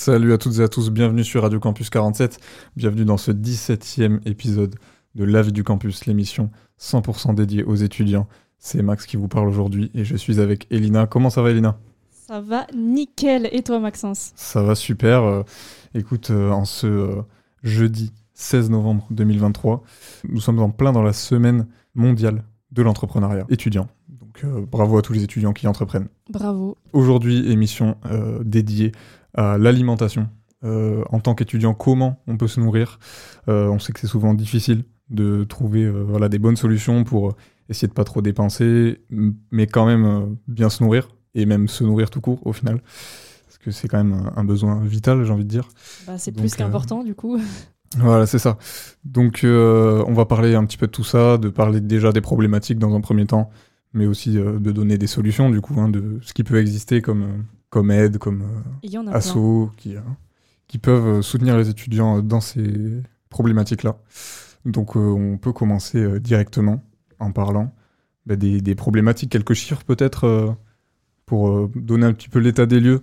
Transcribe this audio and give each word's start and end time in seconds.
Salut 0.00 0.32
à 0.32 0.38
toutes 0.38 0.60
et 0.60 0.62
à 0.62 0.68
tous, 0.68 0.88
bienvenue 0.88 1.22
sur 1.22 1.42
Radio 1.42 1.60
Campus 1.60 1.90
47, 1.90 2.40
bienvenue 2.74 3.04
dans 3.04 3.18
ce 3.18 3.32
17e 3.32 4.26
épisode 4.26 4.76
de 5.14 5.24
La 5.24 5.42
vie 5.42 5.52
du 5.52 5.62
campus, 5.62 6.06
l'émission 6.06 6.50
100% 6.80 7.34
dédiée 7.34 7.64
aux 7.64 7.74
étudiants. 7.74 8.26
C'est 8.56 8.80
Max 8.80 9.04
qui 9.04 9.18
vous 9.18 9.28
parle 9.28 9.46
aujourd'hui 9.46 9.90
et 9.92 10.06
je 10.06 10.16
suis 10.16 10.40
avec 10.40 10.66
Elina. 10.70 11.06
Comment 11.06 11.28
ça 11.28 11.42
va 11.42 11.50
Elina? 11.50 11.78
Ça 12.08 12.40
va 12.40 12.66
nickel. 12.74 13.50
Et 13.52 13.62
toi 13.62 13.78
Maxence? 13.78 14.32
Ça 14.36 14.62
va 14.62 14.74
super. 14.74 15.22
Euh, 15.22 15.42
écoute, 15.92 16.30
euh, 16.30 16.48
en 16.48 16.64
ce 16.64 16.86
euh, 16.86 17.22
jeudi 17.62 18.10
16 18.32 18.70
novembre 18.70 19.06
2023, 19.10 19.82
nous 20.30 20.40
sommes 20.40 20.60
en 20.60 20.70
plein 20.70 20.92
dans 20.92 21.02
la 21.02 21.12
semaine 21.12 21.66
mondiale 21.94 22.44
de 22.72 22.80
l'entrepreneuriat 22.80 23.44
étudiant. 23.50 23.86
Donc 24.46 24.68
bravo 24.70 24.98
à 24.98 25.02
tous 25.02 25.12
les 25.12 25.22
étudiants 25.22 25.52
qui 25.52 25.66
entreprennent. 25.66 26.08
Bravo. 26.28 26.76
Aujourd'hui, 26.92 27.50
émission 27.50 27.96
dédiée 28.44 28.92
à 29.34 29.58
l'alimentation. 29.58 30.28
Euh, 30.62 31.02
en 31.10 31.20
tant 31.20 31.34
qu'étudiant, 31.34 31.74
comment 31.74 32.20
on 32.26 32.36
peut 32.36 32.48
se 32.48 32.60
nourrir? 32.60 32.98
Euh, 33.48 33.68
on 33.68 33.78
sait 33.78 33.92
que 33.92 34.00
c'est 34.00 34.06
souvent 34.06 34.34
difficile 34.34 34.84
de 35.08 35.44
trouver 35.44 35.84
euh, 35.84 36.04
voilà, 36.06 36.28
des 36.28 36.38
bonnes 36.38 36.56
solutions 36.56 37.02
pour 37.04 37.34
essayer 37.68 37.88
de 37.88 37.94
pas 37.94 38.04
trop 38.04 38.20
dépenser, 38.20 39.00
mais 39.50 39.66
quand 39.66 39.86
même 39.86 40.36
bien 40.48 40.68
se 40.68 40.82
nourrir, 40.82 41.08
et 41.34 41.46
même 41.46 41.68
se 41.68 41.84
nourrir 41.84 42.10
tout 42.10 42.20
court 42.20 42.46
au 42.46 42.52
final. 42.52 42.80
Parce 43.46 43.58
que 43.58 43.70
c'est 43.70 43.88
quand 43.88 44.02
même 44.02 44.30
un, 44.36 44.44
besoin 44.44 44.80
vital, 44.80 45.24
j'ai 45.24 45.32
envie 45.32 45.44
de 45.44 45.48
dire. 45.48 45.68
Bah, 46.06 46.18
c'est 46.18 46.32
plus 46.32 46.54
qu'important 46.54 47.04
du 47.04 47.14
coup. 47.14 47.40
Voilà, 47.96 48.26
c'est 48.26 48.38
ça. 48.38 48.58
Donc 49.04 49.40
on 49.44 50.12
va 50.12 50.24
parler 50.26 50.54
un 50.54 50.64
petit 50.64 50.76
peu 50.76 50.86
de 50.86 50.92
tout 50.92 51.04
ça, 51.04 51.38
de 51.38 51.48
parler 51.48 51.80
déjà 51.80 52.12
des 52.12 52.20
problématiques 52.20 52.78
dans 52.78 52.94
un 52.94 53.00
premier 53.00 53.26
temps, 53.26 53.50
mais 53.92 54.06
aussi 54.06 54.32
de 54.32 54.72
donner 54.72 54.98
des 54.98 55.06
solutions 55.06 55.50
du 55.50 55.60
coup, 55.60 55.80
hein, 55.80 55.88
de 55.88 56.18
ce 56.22 56.32
qui 56.32 56.44
peut 56.44 56.58
exister 56.58 57.02
comme 57.02 57.44
comme 57.70 57.92
aide, 57.92 58.18
comme 58.18 58.42
euh, 58.42 59.12
asso, 59.12 59.70
qui, 59.76 59.96
euh, 59.96 60.00
qui 60.66 60.78
peuvent 60.78 61.06
euh, 61.06 61.22
soutenir 61.22 61.56
les 61.56 61.70
étudiants 61.70 62.20
dans 62.20 62.40
ces 62.40 63.02
problématiques-là. 63.30 63.96
Donc 64.66 64.96
on 64.96 65.38
peut 65.38 65.52
commencer 65.52 66.20
directement 66.20 66.82
en 67.18 67.32
parlant 67.32 67.72
bah, 68.26 68.36
des, 68.36 68.74
problématiques, 68.74 69.30
quelques 69.30 69.54
chiffres 69.54 69.84
peut-être 69.84 70.54
pour 71.24 71.68
donner 71.68 72.04
un 72.04 72.12
petit 72.12 72.28
peu 72.28 72.40
l'état 72.40 72.66
des 72.66 72.78
lieux 72.78 73.02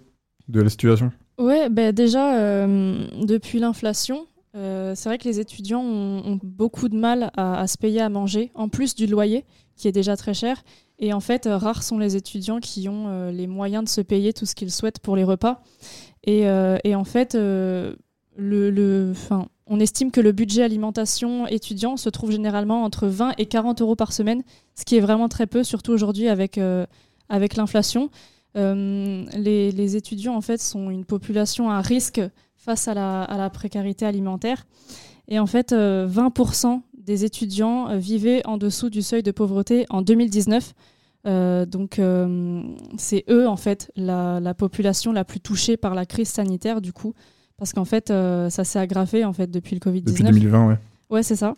de 0.50 0.62
la 0.62 0.70
situation. 0.70 1.12
Ouais, 1.40 1.70
bah 1.70 1.92
déjà, 1.94 2.68
depuis 2.68 3.58
l'inflation, 3.58 4.28
c'est 4.54 5.06
vrai 5.06 5.18
que 5.18 5.24
les 5.24 5.40
étudiants 5.40 5.82
ont, 5.82 6.40
beaucoup 6.44 6.90
de 6.90 6.96
mal 6.96 7.32
à, 7.38 7.66
se 7.66 7.80
payer 7.80 8.02
à 8.02 8.10
manger, 8.10 8.52
en 8.54 8.70
plus 8.70 8.94
du 8.94 9.08
loyer, 9.08 9.44
qui 9.78 9.88
est 9.88 9.92
déjà 9.92 10.18
très 10.18 10.34
cher. 10.34 10.64
Et 11.00 11.14
en 11.14 11.20
fait, 11.20 11.46
euh, 11.46 11.58
rares 11.58 11.84
sont 11.84 12.00
les 12.00 12.16
étudiants 12.16 12.60
qui 12.60 12.90
ont 12.90 13.08
euh, 13.08 13.32
les 13.32 13.48
moyens 13.48 13.84
de 13.84 13.90
se 13.90 14.02
payer 14.02 14.34
tout 14.34 14.46
ce 14.46 14.56
qu'ils 14.56 14.72
souhaitent 14.72 15.00
pour 15.00 15.16
les 15.16 15.24
repas. 15.24 15.62
Et, 16.24 16.48
euh, 16.48 16.78
et 16.84 16.96
en 16.96 17.04
fait, 17.04 17.36
le, 17.36 17.96
le, 18.36 19.14
on 19.68 19.80
estime 19.80 20.12
que 20.12 20.20
le 20.20 20.32
budget 20.32 20.64
alimentation 20.64 21.48
étudiant 21.48 21.96
se 21.96 22.10
trouve 22.10 22.32
généralement 22.32 22.84
entre 22.84 23.08
20 23.08 23.34
et 23.38 23.46
40 23.46 23.82
euros 23.82 23.96
par 23.96 24.12
semaine, 24.12 24.44
ce 24.76 24.84
qui 24.84 24.98
est 24.98 25.00
vraiment 25.00 25.30
très 25.30 25.48
peu, 25.48 25.64
surtout 25.64 25.94
aujourd'hui 25.94 26.28
avec, 26.28 26.60
avec 27.30 27.56
l'inflation. 27.56 28.10
Les, 28.56 29.72
les, 29.72 29.96
étudiants, 29.96 30.36
en 30.36 30.42
fait, 30.42 30.60
sont 30.60 30.90
une 30.90 31.06
population 31.06 31.70
à 31.70 31.80
risque 31.80 32.20
face 32.58 32.88
à 32.88 32.94
la, 32.94 33.24
à 33.24 33.38
la 33.38 33.50
précarité 33.50 34.06
alimentaire. 34.06 34.66
Et 35.30 35.40
en 35.40 35.46
fait, 35.46 35.72
20% 35.72 36.82
des 37.08 37.24
étudiants 37.26 37.90
euh, 37.90 37.98
vivaient 37.98 38.46
en 38.46 38.58
dessous 38.58 38.92
du 38.92 39.02
seuil 39.02 39.24
de 39.24 39.32
pauvreté 39.32 39.88
en 39.90 40.04
2019. 40.04 40.74
Euh, 41.26 41.66
donc 41.66 41.98
euh, 41.98 42.62
c'est 42.98 43.24
eux 43.30 43.48
en 43.48 43.58
fait 43.58 43.92
la, 43.96 44.54
population 44.54 45.12
la 45.12 45.26
plus 45.26 45.40
touchée 45.40 45.76
par 45.76 45.96
la 45.96 46.06
crise 46.06 46.30
sanitaire 46.30 46.80
du 46.80 46.94
coup 46.94 47.14
parce 47.58 47.74
qu'en 47.74 47.86
fait 47.86 48.10
ça 48.10 48.64
s'est 48.64 48.78
aggravé 48.78 49.26
en 49.26 49.34
fait 49.34 49.50
depuis 49.50 49.74
le 49.74 49.80
Covid 49.80 50.04
19. 50.04 50.28
Depuis 50.28 50.42
2020 50.42 50.68
ouais. 50.68 50.78
Ouais 51.10 51.24
c'est 51.24 51.36
ça. 51.36 51.56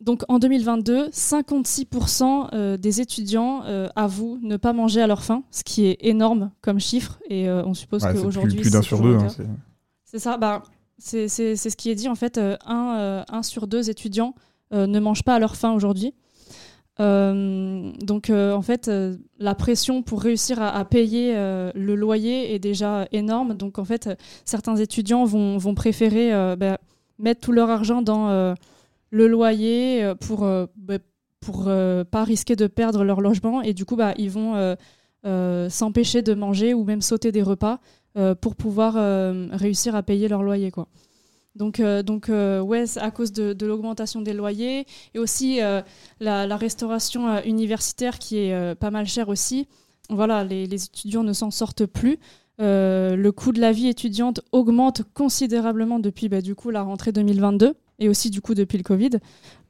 Donc 0.00 0.24
en 0.28 0.38
2022, 0.38 1.08
56% 1.10 2.76
des 2.76 3.00
étudiants 3.00 3.62
avouent 3.96 4.38
ne 4.42 4.56
pas 4.56 4.72
manger 4.72 5.00
à 5.00 5.06
leur 5.06 5.22
faim, 5.22 5.42
ce 5.50 5.62
qui 5.62 5.86
est 5.86 5.98
énorme 6.00 6.50
comme 6.60 6.80
chiffre 6.80 7.18
et 7.28 7.50
on 7.50 7.74
suppose 7.74 8.02
qu'aujourd'hui 8.02 8.54
plus, 8.54 8.62
plus 8.62 8.72
d'un 8.72 8.82
sur 8.82 9.00
deux. 9.00 9.16
Hein, 9.16 9.28
c'est 10.04 10.18
ça. 10.18 10.36
Bah 10.36 10.62
c'est 10.98 11.28
ce 11.28 11.76
qui 11.76 11.90
est 11.90 11.94
dit 11.96 12.08
en 12.08 12.14
fait. 12.14 12.38
un, 12.38 13.24
un 13.28 13.42
sur 13.42 13.66
deux 13.66 13.90
étudiants 13.90 14.34
ne 14.72 14.98
mangent 14.98 15.24
pas 15.24 15.36
à 15.36 15.38
leur 15.38 15.56
faim 15.56 15.72
aujourd'hui. 15.72 16.14
Euh, 17.00 17.90
donc 18.00 18.28
euh, 18.28 18.52
en 18.52 18.62
fait, 18.62 18.90
la 19.38 19.54
pression 19.54 20.02
pour 20.02 20.22
réussir 20.22 20.60
à, 20.60 20.84
payer 20.84 21.34
le 21.34 21.94
loyer 21.94 22.54
est 22.54 22.58
déjà 22.58 23.06
énorme. 23.12 23.54
Donc 23.54 23.78
en 23.78 23.84
fait, 23.84 24.08
certains 24.44 24.76
étudiants 24.76 25.24
vont, 25.24 25.74
préférer 25.74 26.56
bah, 26.56 26.78
mettre 27.18 27.40
tout 27.40 27.52
leur 27.52 27.70
argent 27.70 28.02
dans 28.02 28.54
le 29.10 29.28
loyer 29.28 30.12
pour 30.20 30.46
bah, 30.76 30.98
pas 32.10 32.24
risquer 32.24 32.56
de 32.56 32.66
perdre 32.66 33.04
leur 33.04 33.20
logement 33.20 33.62
et 33.62 33.74
du 33.74 33.84
coup 33.84 33.96
bah, 33.96 34.14
ils 34.16 34.30
vont 34.30 34.76
s'empêcher 35.68 36.22
de 36.22 36.34
manger 36.34 36.74
ou 36.74 36.84
même 36.84 37.02
sauter 37.02 37.32
des 37.32 37.42
repas 37.42 37.80
pour 38.40 38.54
pouvoir 38.54 38.94
réussir 39.50 39.94
à 39.94 40.02
payer 40.02 40.28
leur 40.28 40.42
loyer 40.42 40.70
quoi. 40.70 40.88
Donc, 41.54 41.80
euh, 41.80 42.02
donc 42.02 42.28
euh, 42.28 42.60
ouais, 42.60 42.84
à 42.96 43.10
cause 43.10 43.32
de, 43.32 43.66
l'augmentation 43.66 44.22
des 44.22 44.32
loyers 44.32 44.86
et 45.14 45.18
aussi 45.18 45.60
euh, 45.60 45.82
la, 46.20 46.56
restauration 46.56 47.42
universitaire 47.44 48.18
qui 48.18 48.38
est 48.38 48.74
pas 48.76 48.90
mal 48.90 49.06
chère 49.06 49.28
aussi. 49.28 49.68
Voilà, 50.08 50.44
les, 50.44 50.64
étudiants 50.72 51.24
ne 51.24 51.32
s'en 51.32 51.50
sortent 51.50 51.86
plus. 51.86 52.18
le 52.58 53.30
coût 53.30 53.52
de 53.52 53.60
la 53.60 53.72
vie 53.72 53.88
étudiante 53.88 54.40
augmente 54.52 55.02
considérablement 55.14 55.98
depuis 55.98 56.28
bah, 56.28 56.40
du 56.40 56.54
coup 56.54 56.70
la 56.70 56.82
rentrée 56.82 57.12
2022 57.12 57.74
et 57.98 58.08
aussi 58.08 58.30
du 58.30 58.40
coup 58.40 58.54
depuis 58.54 58.78
le 58.78 58.84
Covid. 58.84 59.10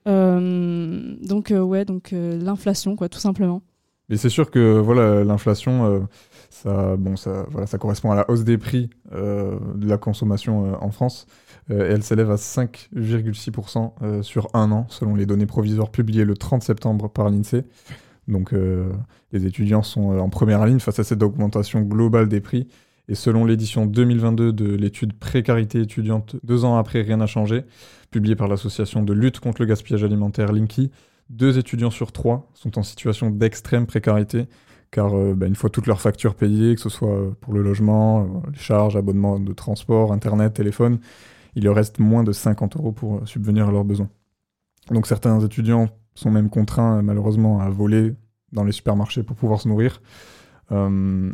donc 0.06 1.52
ouais, 1.52 1.84
donc 1.84 2.10
l'inflation 2.12 2.96
quoi, 2.96 3.08
tout 3.08 3.20
simplement. 3.20 3.62
Mais 4.08 4.16
c'est 4.16 4.28
sûr 4.28 4.50
que 4.50 4.78
voilà, 4.78 5.24
l'inflation, 5.24 6.06
ça, 6.50 6.96
bon, 6.96 7.16
ça, 7.16 7.46
voilà, 7.50 7.66
ça 7.66 7.78
correspond 7.78 8.10
à 8.10 8.16
la 8.16 8.30
hausse 8.30 8.44
des 8.44 8.58
prix 8.58 8.90
de 9.10 9.88
la 9.88 9.96
consommation 9.96 10.76
en 10.82 10.90
France. 10.90 11.26
Euh, 11.70 11.92
elle 11.92 12.02
s'élève 12.02 12.30
à 12.30 12.36
5,6% 12.36 13.92
euh, 14.02 14.22
sur 14.22 14.48
un 14.54 14.72
an, 14.72 14.86
selon 14.88 15.14
les 15.14 15.26
données 15.26 15.46
provisoires 15.46 15.90
publiées 15.90 16.24
le 16.24 16.36
30 16.36 16.62
septembre 16.62 17.08
par 17.08 17.30
l'INSEE. 17.30 17.64
Donc 18.28 18.52
euh, 18.52 18.90
les 19.32 19.46
étudiants 19.46 19.82
sont 19.82 20.18
en 20.18 20.28
première 20.28 20.64
ligne 20.66 20.80
face 20.80 20.98
à 20.98 21.04
cette 21.04 21.22
augmentation 21.22 21.80
globale 21.80 22.28
des 22.28 22.40
prix. 22.40 22.68
Et 23.08 23.14
selon 23.14 23.44
l'édition 23.44 23.84
2022 23.84 24.52
de 24.52 24.74
l'étude 24.76 25.12
Précarité 25.12 25.80
étudiante, 25.80 26.36
deux 26.44 26.64
ans 26.64 26.76
après 26.76 27.02
Rien 27.02 27.16
n'a 27.16 27.26
changé, 27.26 27.64
publiée 28.10 28.36
par 28.36 28.46
l'association 28.46 29.02
de 29.02 29.12
lutte 29.12 29.40
contre 29.40 29.60
le 29.60 29.66
gaspillage 29.66 30.04
alimentaire 30.04 30.52
Linky, 30.52 30.90
deux 31.28 31.58
étudiants 31.58 31.90
sur 31.90 32.12
trois 32.12 32.48
sont 32.54 32.78
en 32.78 32.82
situation 32.82 33.30
d'extrême 33.30 33.86
précarité, 33.86 34.46
car 34.92 35.10
bah, 35.34 35.46
une 35.46 35.56
fois 35.56 35.68
toutes 35.68 35.86
leurs 35.86 36.00
factures 36.00 36.34
payées, 36.34 36.74
que 36.76 36.80
ce 36.80 36.90
soit 36.90 37.34
pour 37.40 37.54
le 37.54 37.62
logement, 37.62 38.42
les 38.52 38.58
charges, 38.58 38.96
abonnements 38.96 39.40
de 39.40 39.52
transport, 39.52 40.12
internet, 40.12 40.54
téléphone, 40.54 41.00
il 41.54 41.64
leur 41.64 41.74
reste 41.74 41.98
moins 41.98 42.24
de 42.24 42.32
50 42.32 42.76
euros 42.76 42.92
pour 42.92 43.16
euh, 43.16 43.26
subvenir 43.26 43.68
à 43.68 43.72
leurs 43.72 43.84
besoins. 43.84 44.08
Donc 44.90 45.06
certains 45.06 45.38
étudiants 45.40 45.88
sont 46.14 46.30
même 46.30 46.50
contraints 46.50 46.98
euh, 46.98 47.02
malheureusement 47.02 47.60
à 47.60 47.68
voler 47.68 48.14
dans 48.52 48.64
les 48.64 48.72
supermarchés 48.72 49.22
pour 49.22 49.36
pouvoir 49.36 49.60
se 49.60 49.68
nourrir. 49.68 50.00
Euh, 50.70 50.88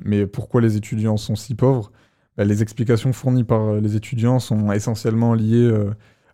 mais 0.04 0.26
pourquoi 0.26 0.60
les 0.60 0.76
étudiants 0.76 1.16
sont 1.16 1.36
si 1.36 1.54
pauvres? 1.54 1.92
Bah, 2.36 2.44
Les 2.44 2.62
explications 2.62 3.12
fournies 3.12 3.44
par 3.44 3.74
les 3.74 3.96
étudiants 3.96 4.38
sont 4.38 4.72
essentiellement 4.72 5.34
liées 5.34 5.70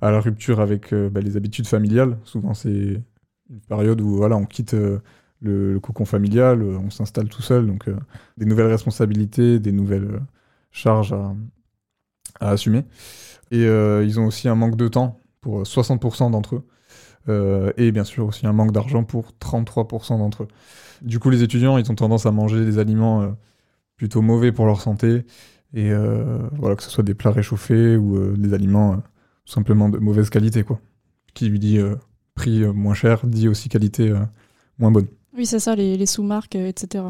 à 0.01 0.11
la 0.11 0.21
rupture 0.21 0.61
avec 0.61 0.95
bah, 0.95 1.21
les 1.21 1.37
habitudes 1.37 1.67
familiales. 1.67 2.19
Souvent 2.25 2.55
c'est 2.55 3.03
une 3.51 3.61
période 3.69 4.01
où 4.01 4.17
voilà, 4.17 4.37
on 4.37 4.45
quitte 4.45 4.75
le, 5.41 5.79
cocon 5.81 6.05
familial, 6.05 6.63
on 6.63 6.91
s'installe 6.91 7.29
tout 7.29 7.43
seul, 7.43 7.67
donc 7.67 7.89
des 8.37 8.47
nouvelles 8.47 8.67
responsabilités, 8.67 9.59
des 9.59 9.73
nouvelles 9.73 10.21
charges 10.71 11.13
à 11.13 11.35
assumer. 12.41 12.85
Et 13.51 13.65
euh, 13.65 14.05
ils 14.05 14.19
ont 14.21 14.27
aussi 14.27 14.49
un 14.49 14.55
manque 14.55 14.77
de 14.77 14.89
temps 14.89 15.21
pour 15.41 15.63
60% 15.63 16.31
d'entre 16.31 16.57
eux. 16.57 16.63
Euh, 17.29 17.73
et 17.79 17.91
bien 17.91 18.05
sûr 18.05 18.27
aussi 18.27 18.47
un 18.47 18.53
manque 18.53 18.73
d'argent 18.73 19.05
pour 19.05 19.33
33% 19.41 20.19
d'entre 20.19 20.45
eux. 20.45 20.49
Du 21.03 21.19
coup, 21.19 21.31
les 21.31 21.43
étudiants, 21.43 21.79
ils 21.79 21.91
ont 21.91 21.95
tendance 21.95 22.27
à 22.27 22.33
manger 22.33 22.65
des 22.65 22.79
aliments 22.79 23.23
euh, 23.23 23.31
plutôt 23.97 24.23
mauvais 24.23 24.53
pour 24.53 24.67
leur 24.67 24.81
santé. 24.81 25.25
Et 25.77 25.91
voilà, 26.53 26.77
que 26.77 26.85
ce 26.85 26.91
soit 26.91 27.03
des 27.03 27.15
plats 27.15 27.33
réchauffés 27.33 27.97
ou 27.97 28.37
des 28.37 28.55
aliments 28.55 28.95
tout 29.45 29.53
simplement 29.53 29.89
de 29.89 29.99
mauvaise 29.99 30.31
qualité. 30.31 30.63
Quoi. 30.63 30.79
Qui 31.35 31.49
lui 31.49 31.59
dit 31.59 31.81
prix 32.37 32.65
moins 32.65 32.95
cher, 32.95 33.27
dit 33.27 33.49
aussi 33.49 33.69
qualité 33.69 34.15
moins 34.79 34.93
bonne. 34.93 35.09
Oui, 35.37 35.47
c'est 35.47 35.59
ça, 35.59 35.75
les, 35.75 36.07
sous-marques, 36.07 36.55
etc. 36.55 37.07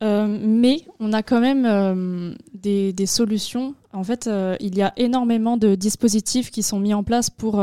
mais 0.00 0.82
on 1.00 1.12
a 1.12 1.22
quand 1.22 1.40
même 1.40 2.36
des, 2.54 2.92
des, 2.92 3.06
solutions. 3.06 3.74
En 3.92 4.04
fait, 4.04 4.28
il 4.60 4.76
y 4.76 4.82
a 4.82 4.92
énormément 4.96 5.56
de 5.56 5.74
dispositifs 5.74 6.50
qui 6.50 6.62
sont 6.62 6.80
mis 6.80 6.94
en 6.94 7.02
place 7.02 7.30
pour 7.30 7.62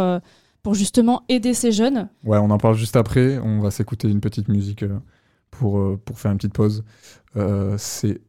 pour 0.66 0.74
justement 0.74 1.22
aider 1.30 1.54
ces 1.54 1.72
jeunes. 1.72 2.10
Ouais, 2.24 2.40
on 2.40 2.50
en 2.50 2.58
parle 2.58 2.74
juste 2.74 2.96
après. 2.96 3.38
On 3.38 3.60
va 3.60 3.70
s'écouter 3.70 4.10
une 4.10 4.20
petite 4.20 4.48
musique 4.48 4.82
euh, 4.82 4.98
pour, 5.52 5.78
euh, 5.78 6.02
pour 6.04 6.20
faire 6.20 6.32
une 6.32 6.38
petite 6.38 6.56
pause. 6.56 6.84
Euh, 7.36 7.76
c'est 7.78 8.20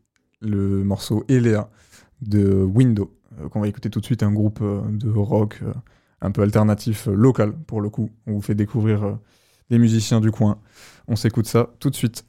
le 0.43 0.85
morceau 0.85 1.25
Elea 1.29 1.71
de 2.21 2.63
Window, 2.63 3.11
qu'on 3.51 3.61
va 3.63 3.69
écouter 3.69 3.89
tout 3.89 4.01
de 4.01 4.05
suite, 4.05 4.23
un 4.23 4.33
groupe 4.33 4.63
de 4.63 5.09
rock 5.09 5.63
un 6.21 6.31
peu 6.31 6.43
alternatif 6.43 7.07
local 7.07 7.55
pour 7.67 7.81
le 7.81 7.89
coup. 7.89 8.11
On 8.27 8.35
vous 8.35 8.43
fait 8.43 8.55
découvrir 8.55 9.17
les 9.71 9.79
musiciens 9.79 10.21
du 10.21 10.31
coin. 10.31 10.59
On 11.09 11.17
s'écoute 11.17 11.47
ça 11.47 11.71
tout 11.81 11.89
de 11.89 11.97
suite. 11.97 12.27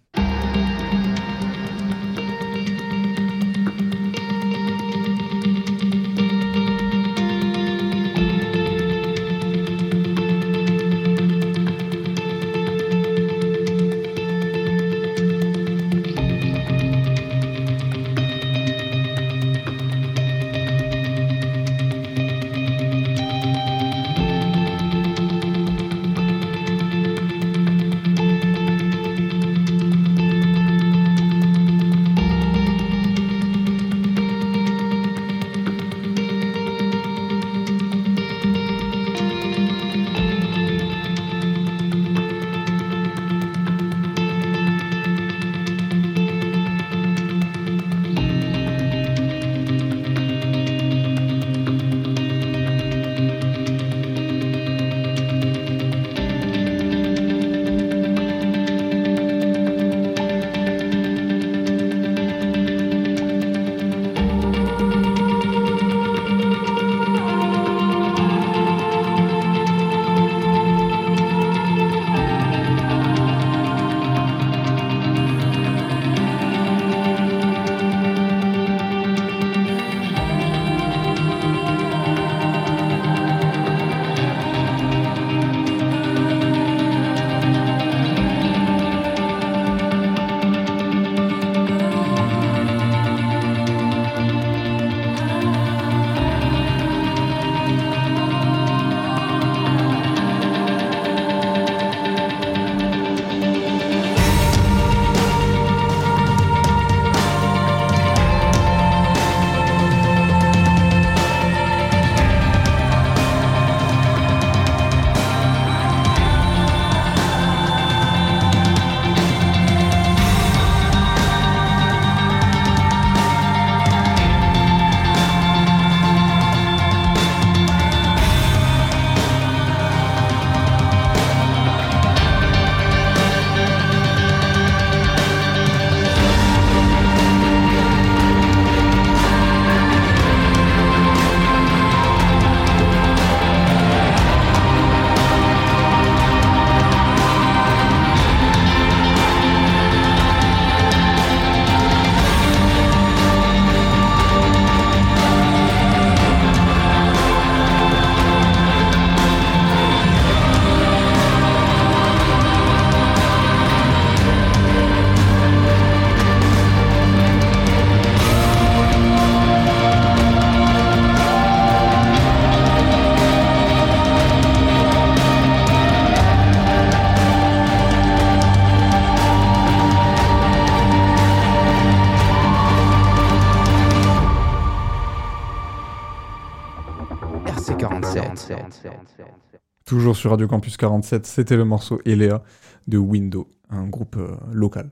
Toujours 189.85 190.15
sur 190.15 190.31
Radio 190.31 190.47
Campus 190.47 190.77
47, 190.77 191.25
c'était 191.25 191.55
le 191.55 191.65
morceau 191.65 191.99
Elea 192.05 192.43
de 192.87 192.97
Window, 192.97 193.47
un 193.69 193.87
groupe 193.87 194.17
euh, 194.17 194.35
local. 194.51 194.91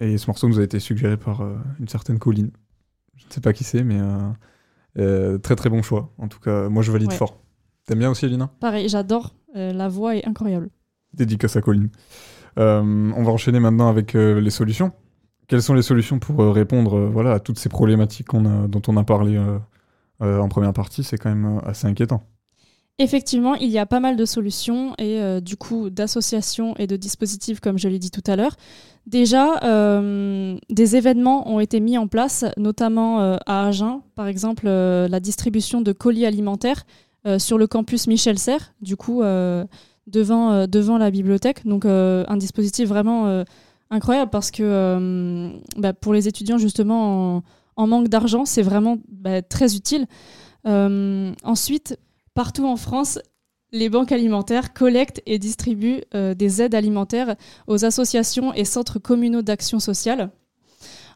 Et 0.00 0.18
ce 0.18 0.26
morceau 0.26 0.48
nous 0.48 0.58
a 0.58 0.62
été 0.62 0.80
suggéré 0.80 1.16
par 1.16 1.42
euh, 1.42 1.54
une 1.78 1.88
certaine 1.88 2.18
Colline. 2.18 2.50
Je 3.14 3.26
ne 3.26 3.30
sais 3.30 3.40
pas 3.40 3.52
qui 3.52 3.62
c'est, 3.62 3.84
mais 3.84 4.00
euh, 4.98 5.38
très 5.38 5.54
très 5.54 5.68
bon 5.68 5.82
choix. 5.82 6.12
En 6.18 6.28
tout 6.28 6.40
cas, 6.40 6.68
moi 6.68 6.82
je 6.82 6.90
valide 6.90 7.12
fort. 7.12 7.40
T'aimes 7.86 8.00
bien 8.00 8.10
aussi, 8.10 8.26
Elina? 8.26 8.50
Pareil, 8.60 8.88
j'adore. 8.88 9.34
la 9.54 9.88
voix 9.88 10.16
est 10.16 10.26
incroyable. 10.26 10.70
Dédicace 11.14 11.56
à 11.56 11.60
Colline. 11.60 11.90
on 12.56 13.22
va 13.22 13.30
enchaîner 13.30 13.60
maintenant 13.60 13.88
avec 13.88 14.14
les 14.14 14.50
solutions. 14.50 14.92
Quelles 15.46 15.62
sont 15.62 15.74
les 15.74 15.82
solutions 15.82 16.18
pour 16.18 16.38
répondre 16.54 17.06
voilà, 17.06 17.32
à 17.32 17.40
toutes 17.40 17.58
ces 17.58 17.68
problématiques 17.68 18.34
a, 18.34 18.66
dont 18.66 18.82
on 18.88 18.96
a 18.96 19.04
parlé 19.04 19.40
en 20.20 20.48
première 20.48 20.72
partie 20.72 21.04
C'est 21.04 21.18
quand 21.18 21.28
même 21.28 21.60
assez 21.64 21.86
inquiétant. 21.86 22.26
Effectivement, 22.98 23.54
il 23.56 23.68
y 23.68 23.78
a 23.78 23.84
pas 23.84 24.00
mal 24.00 24.16
de 24.16 24.24
solutions 24.24 24.94
et 24.96 25.20
euh, 25.20 25.40
du 25.40 25.58
coup 25.58 25.90
d'associations 25.90 26.74
et 26.78 26.86
de 26.86 26.96
dispositifs, 26.96 27.60
comme 27.60 27.78
je 27.78 27.88
l'ai 27.88 27.98
dit 27.98 28.10
tout 28.10 28.22
à 28.26 28.36
l'heure. 28.36 28.56
Déjà, 29.06 29.62
euh, 29.64 30.56
des 30.70 30.96
événements 30.96 31.52
ont 31.52 31.60
été 31.60 31.80
mis 31.80 31.98
en 31.98 32.08
place, 32.08 32.46
notamment 32.56 33.20
euh, 33.20 33.36
à 33.44 33.66
Agen, 33.66 34.00
par 34.14 34.28
exemple 34.28 34.66
la 34.66 35.20
distribution 35.20 35.82
de 35.82 35.92
colis 35.92 36.24
alimentaires 36.24 36.86
sur 37.38 37.58
le 37.58 37.66
campus 37.66 38.06
Michel 38.06 38.38
Serres, 38.38 38.72
du 38.80 38.96
coup 38.96 39.20
devant, 40.06 40.66
devant 40.68 40.96
la 40.96 41.10
bibliothèque. 41.10 41.66
Donc 41.66 41.84
un 41.84 42.36
dispositif 42.36 42.88
vraiment 42.88 43.44
incroyable 43.90 44.30
parce 44.30 44.52
que 44.52 45.50
bah, 45.76 45.92
pour 45.92 46.14
les 46.14 46.28
étudiants 46.28 46.58
justement 46.58 47.36
en, 47.38 47.42
manque 47.76 48.08
d'argent, 48.08 48.44
c'est 48.44 48.62
vraiment 48.62 48.98
bah, 49.08 49.42
très 49.42 49.76
utile. 49.76 50.06
ensuite, 50.64 51.98
Partout 52.36 52.66
en 52.66 52.76
France, 52.76 53.18
les 53.72 53.88
banques 53.88 54.12
alimentaires 54.12 54.74
collectent 54.74 55.22
et 55.24 55.38
distribuent 55.38 56.02
euh, 56.14 56.34
des 56.34 56.60
aides 56.60 56.74
alimentaires 56.74 57.34
aux 57.66 57.86
associations 57.86 58.52
et 58.52 58.66
centres 58.66 58.98
communaux 58.98 59.40
d'action 59.40 59.80
sociale. 59.80 60.30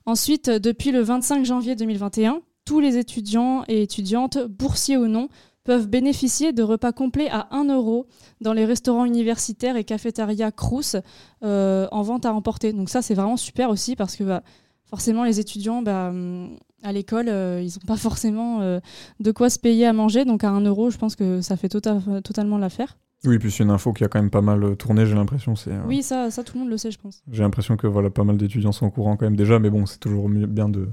Ensuite, 0.06 0.48
depuis 0.48 0.92
le 0.92 1.02
25 1.02 1.44
janvier 1.44 1.76
2021, 1.76 2.40
tous 2.64 2.80
les 2.80 2.96
étudiants 2.96 3.64
et 3.68 3.82
étudiantes, 3.82 4.38
boursiers 4.38 4.96
ou 4.96 5.08
non, 5.08 5.28
peuvent 5.64 5.88
bénéficier 5.88 6.54
de 6.54 6.62
repas 6.62 6.92
complets 6.92 7.28
à 7.28 7.48
1 7.50 7.64
euro 7.66 8.06
dans 8.40 8.54
les 8.54 8.64
restaurants 8.64 9.04
universitaires 9.04 9.76
et 9.76 9.84
cafétérias 9.84 10.52
Crous 10.52 10.96
euh, 11.44 11.86
en 11.92 12.00
vente 12.00 12.24
à 12.24 12.32
emporter. 12.32 12.72
Donc 12.72 12.88
ça, 12.88 13.02
c'est 13.02 13.14
vraiment 13.14 13.36
super 13.36 13.68
aussi 13.68 13.94
parce 13.94 14.16
que 14.16 14.24
bah, 14.24 14.42
forcément, 14.90 15.25
les 15.25 15.40
étudiants, 15.40 15.80
bah, 15.82 16.09
hum, 16.11 16.56
à 16.82 16.92
l'école, 16.92 17.28
euh, 17.28 17.61
ils 17.62 17.66
n'ont 17.68 17.87
pas 17.87 17.97
forcément 17.97 18.61
euh, 18.61 18.80
de 19.20 19.32
quoi 19.32 19.49
se 19.50 19.59
payer 19.59 19.87
à 19.87 19.92
manger. 19.92 20.25
Donc 20.25 20.44
à 20.44 20.50
1 20.50 20.61
euro, 20.62 20.90
je 20.90 20.99
pense 20.99 21.16
que 21.16 21.40
ça 21.40 21.56
fait 21.56 21.68
tota- 21.68 22.20
totalement 22.23 22.59
l'affaire. 22.59 22.99
Oui, 23.26 23.38
puis 23.38 23.50
c'est 23.50 23.64
une 23.64 23.70
info 23.70 23.92
qui 23.92 24.02
a 24.02 24.09
quand 24.09 24.18
même 24.20 24.30
pas 24.30 24.40
mal 24.40 24.76
tourné, 24.76 25.04
j'ai 25.06 25.14
l'impression. 25.14 25.54
c'est 25.56 25.73
euh, 25.73 25.80
Oui, 25.87 26.02
ça, 26.02 26.30
ça, 26.30 26.42
tout 26.42 26.54
le 26.54 26.61
monde 26.61 26.70
le 26.70 26.78
sait, 26.78 26.90
je 26.90 26.99
pense. 26.99 27.23
J'ai 27.30 27.42
l'impression 27.42 27.76
que 27.76 27.87
voilà, 27.87 28.09
pas 28.11 28.25
mal 28.25 28.37
d'étudiants 28.38 28.73
sont 28.73 28.87
au 28.87 28.90
courant 28.90 29.16
quand 29.16 29.26
même 29.26 29.37
déjà, 29.37 29.59
mais 29.59 29.68
bon, 29.68 29.85
c'est 29.85 29.99
toujours 29.99 30.30
mieux- 30.30 30.47
bien 30.47 30.70
de, 30.70 30.88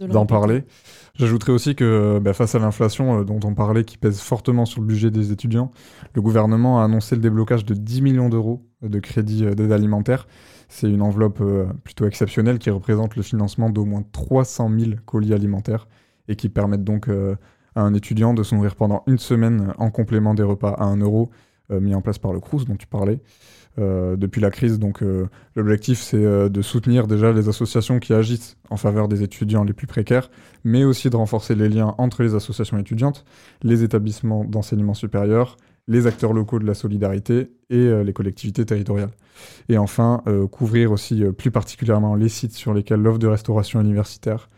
d'en 0.00 0.24
parler. 0.24 0.64
J'ajouterais 1.16 1.52
aussi 1.52 1.74
que 1.74 2.18
bah, 2.18 2.32
face 2.32 2.54
à 2.54 2.58
l'inflation 2.58 3.20
euh, 3.20 3.24
dont 3.24 3.40
on 3.44 3.54
parlait, 3.54 3.84
qui 3.84 3.98
pèse 3.98 4.20
fortement 4.20 4.64
sur 4.64 4.80
le 4.80 4.86
budget 4.86 5.10
des 5.10 5.32
étudiants, 5.32 5.70
le 6.14 6.22
gouvernement 6.22 6.80
a 6.80 6.84
annoncé 6.84 7.14
le 7.14 7.20
déblocage 7.20 7.66
de 7.66 7.74
10 7.74 8.00
millions 8.00 8.30
d'euros 8.30 8.62
de 8.82 8.98
crédits 8.98 9.44
euh, 9.44 9.54
d'aide 9.54 9.72
alimentaire. 9.72 10.26
C'est 10.68 10.90
une 10.90 11.02
enveloppe 11.02 11.40
euh, 11.40 11.66
plutôt 11.84 12.06
exceptionnelle 12.06 12.58
qui 12.58 12.70
représente 12.70 13.16
le 13.16 13.22
financement 13.22 13.70
d'au 13.70 13.84
moins 13.84 14.04
300 14.12 14.70
000 14.78 14.90
colis 15.04 15.32
alimentaires 15.32 15.86
et 16.28 16.36
qui 16.36 16.48
permettent 16.48 16.84
donc 16.84 17.08
euh, 17.08 17.36
à 17.74 17.82
un 17.82 17.94
étudiant 17.94 18.34
de 18.34 18.42
se 18.42 18.54
nourrir 18.54 18.74
pendant 18.74 19.02
une 19.06 19.18
semaine 19.18 19.72
en 19.78 19.90
complément 19.90 20.34
des 20.34 20.42
repas 20.42 20.70
à 20.70 20.84
1 20.84 20.98
euro 20.98 21.30
euh, 21.70 21.80
mis 21.80 21.94
en 21.94 22.00
place 22.00 22.18
par 22.18 22.32
le 22.32 22.40
Crous 22.40 22.64
dont 22.64 22.76
tu 22.76 22.86
parlais. 22.86 23.20
Depuis 23.78 24.40
la 24.40 24.50
crise, 24.50 24.78
donc 24.78 25.04
l'objectif 25.54 26.00
c'est 26.00 26.48
de 26.48 26.62
soutenir 26.62 27.06
déjà 27.06 27.30
les 27.30 27.50
associations 27.50 27.98
qui 27.98 28.14
agissent 28.14 28.56
en 28.70 28.78
faveur 28.78 29.06
des 29.06 29.22
étudiants 29.22 29.64
les 29.64 29.74
plus 29.74 29.86
précaires, 29.86 30.30
mais 30.64 30.84
aussi 30.84 31.10
de 31.10 31.16
renforcer 31.16 31.54
les 31.54 31.68
liens 31.68 31.94
entre 31.98 32.22
les 32.22 32.34
associations 32.34 32.78
étudiantes, 32.78 33.26
les 33.62 33.84
établissements 33.84 34.46
d'enseignement 34.46 34.94
supérieur, 34.94 35.58
les 35.88 36.06
acteurs 36.06 36.32
locaux 36.32 36.58
de 36.58 36.66
la 36.66 36.74
solidarité 36.74 37.50
et 37.70 37.76
euh, 37.76 38.02
les 38.02 38.12
collectivités 38.12 38.64
territoriales. 38.64 39.10
Et 39.68 39.78
enfin, 39.78 40.22
euh, 40.26 40.46
couvrir 40.46 40.92
aussi 40.92 41.22
euh, 41.22 41.32
plus 41.32 41.50
particulièrement 41.50 42.14
les 42.14 42.28
sites 42.28 42.54
sur 42.54 42.74
lesquels 42.74 43.00
l'offre 43.00 43.18
de 43.18 43.26
restauration 43.28 43.80
universitaire 43.80 44.48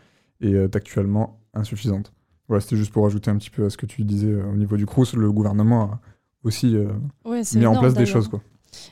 est 0.41 0.75
actuellement 0.75 1.41
insuffisante. 1.53 2.13
Voilà, 2.47 2.61
c'était 2.61 2.77
juste 2.77 2.93
pour 2.93 3.05
ajouter 3.05 3.29
un 3.29 3.37
petit 3.37 3.49
peu 3.49 3.65
à 3.65 3.69
ce 3.69 3.77
que 3.77 3.85
tu 3.85 4.03
disais 4.03 4.33
au 4.33 4.55
niveau 4.55 4.77
du 4.77 4.85
Crous, 4.85 5.13
le 5.13 5.31
gouvernement 5.31 5.83
a 5.83 5.99
aussi 6.43 6.77
Ouais, 7.25 7.41
mis 7.55 7.65
en 7.65 7.77
place 7.77 7.93
des 7.93 8.05
choses. 8.05 8.29
Quoi. 8.29 8.41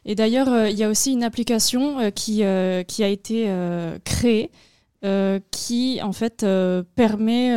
Et 0.06 0.15
d'ailleurs, 0.15 0.50
euh, 0.50 0.70
il 0.70 0.77
y 0.77 0.84
a 0.84 0.89
aussi 0.89 1.13
une 1.13 1.24
application 1.24 2.00
euh, 2.00 2.10
qui, 2.10 2.44
euh, 2.44 2.84
qui 2.84 3.03
a 3.03 3.08
été 3.08 3.50
créée 4.03 4.51
qui, 5.51 6.00
en 6.03 6.12
fait, 6.12 6.46
permet 6.96 7.56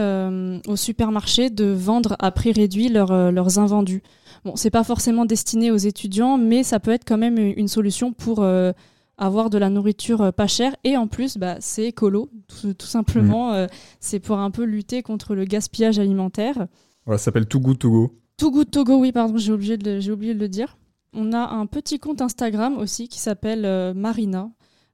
aux 0.68 0.76
supermarchés 0.76 1.50
de 1.50 1.64
vendre 1.64 2.14
à 2.20 2.30
prix 2.30 2.52
réduit 2.52 2.88
leurs 2.88 3.58
invendus. 3.58 4.04
Bon, 4.44 4.56
c'est 4.56 4.70
pas 4.70 4.84
forcément 4.84 5.26
destiné 5.26 5.70
aux 5.70 5.76
étudiants, 5.76 6.38
mais 6.38 6.62
ça 6.62 6.80
peut 6.80 6.90
être 6.92 7.04
quand 7.06 7.18
même 7.18 7.36
une 7.38 7.68
solution 7.68 8.12
pour 8.12 8.40
euh, 8.40 8.72
avoir 9.18 9.50
de 9.50 9.58
la 9.58 9.68
nourriture 9.68 10.22
euh, 10.22 10.30
pas 10.32 10.46
chère. 10.46 10.74
Et 10.84 10.96
en 10.96 11.06
plus, 11.08 11.36
bah, 11.36 11.56
c'est 11.60 11.84
écolo, 11.86 12.30
tout, 12.48 12.72
tout 12.74 12.86
simplement. 12.86 13.52
Euh, 13.52 13.66
c'est 14.00 14.18
pour 14.20 14.38
un 14.38 14.50
peu 14.50 14.64
lutter 14.64 15.02
contre 15.02 15.34
le 15.34 15.44
gaspillage 15.44 15.98
alimentaire. 15.98 16.66
Voilà, 17.04 17.18
ça 17.18 17.26
s'appelle 17.26 17.46
Too 17.46 17.60
Good 17.60 17.78
To 17.80 17.90
Go. 17.90 18.14
Too 18.38 18.50
Good 18.50 18.70
To 18.70 18.84
Go, 18.84 18.96
oui, 19.00 19.12
pardon, 19.12 19.36
j'ai 19.36 19.52
oublié, 19.52 19.76
de 19.76 19.90
le- 19.90 20.00
j'ai 20.00 20.12
oublié 20.12 20.32
de 20.34 20.40
le 20.40 20.48
dire. 20.48 20.78
On 21.12 21.32
a 21.34 21.38
un 21.50 21.66
petit 21.66 21.98
compte 21.98 22.22
Instagram 22.22 22.78
aussi 22.78 23.08
qui 23.08 23.18
s'appelle 23.18 23.64
euh, 23.66 23.92
Marina. 23.94 24.50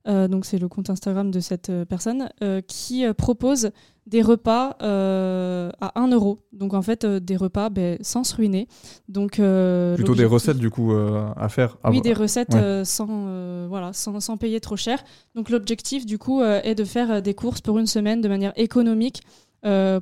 Donc 0.09 0.45
c'est 0.47 0.59
le 0.61 0.69
compte 0.69 0.89
Instagram 0.89 1.33
de 1.33 1.41
cette 1.41 1.73
personne 1.89 2.29
qui 2.69 3.05
propose 3.19 3.71
des 4.07 4.23
repas 4.23 4.77
euh, 4.83 5.71
à 5.81 6.01
1 6.01 6.09
euro. 6.13 6.39
Donc 6.53 6.75
en 6.75 6.83
fait 6.83 7.05
euh, 7.05 7.19
des 7.19 7.37
repas 7.37 7.71
ben, 7.71 7.99
sans 8.01 8.23
se 8.23 8.37
ruiner. 8.37 8.69
Donc 9.09 9.41
euh, 9.41 9.97
Plutôt 9.97 10.15
des 10.15 10.25
recettes 10.25 10.59
du 10.59 10.71
coup 10.71 10.93
à 10.93 11.49
faire. 11.49 11.77
Oui, 11.89 12.01
des 12.01 12.13
recettes 12.13 12.55
ouais. 12.55 12.83
sans, 12.85 13.67
voilà, 13.69 13.93
sans, 13.93 14.21
sans 14.21 14.37
payer 14.37 14.61
trop 14.61 14.77
cher. 14.77 15.03
Donc 15.35 15.51
l'objectif, 15.51 16.07
du 16.07 16.19
coup, 16.19 16.43
est 16.43 16.75
de 16.75 16.85
faire 16.85 17.21
des 17.21 17.35
courses 17.35 17.61
pour 17.61 17.79
une 17.79 17.87
semaine 17.87 18.21
de 18.21 18.29
manière 18.29 18.53
économique 18.57 19.23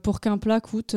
pour 0.03 0.21
qu'un 0.21 0.37
plat 0.37 0.61
coûte, 0.61 0.95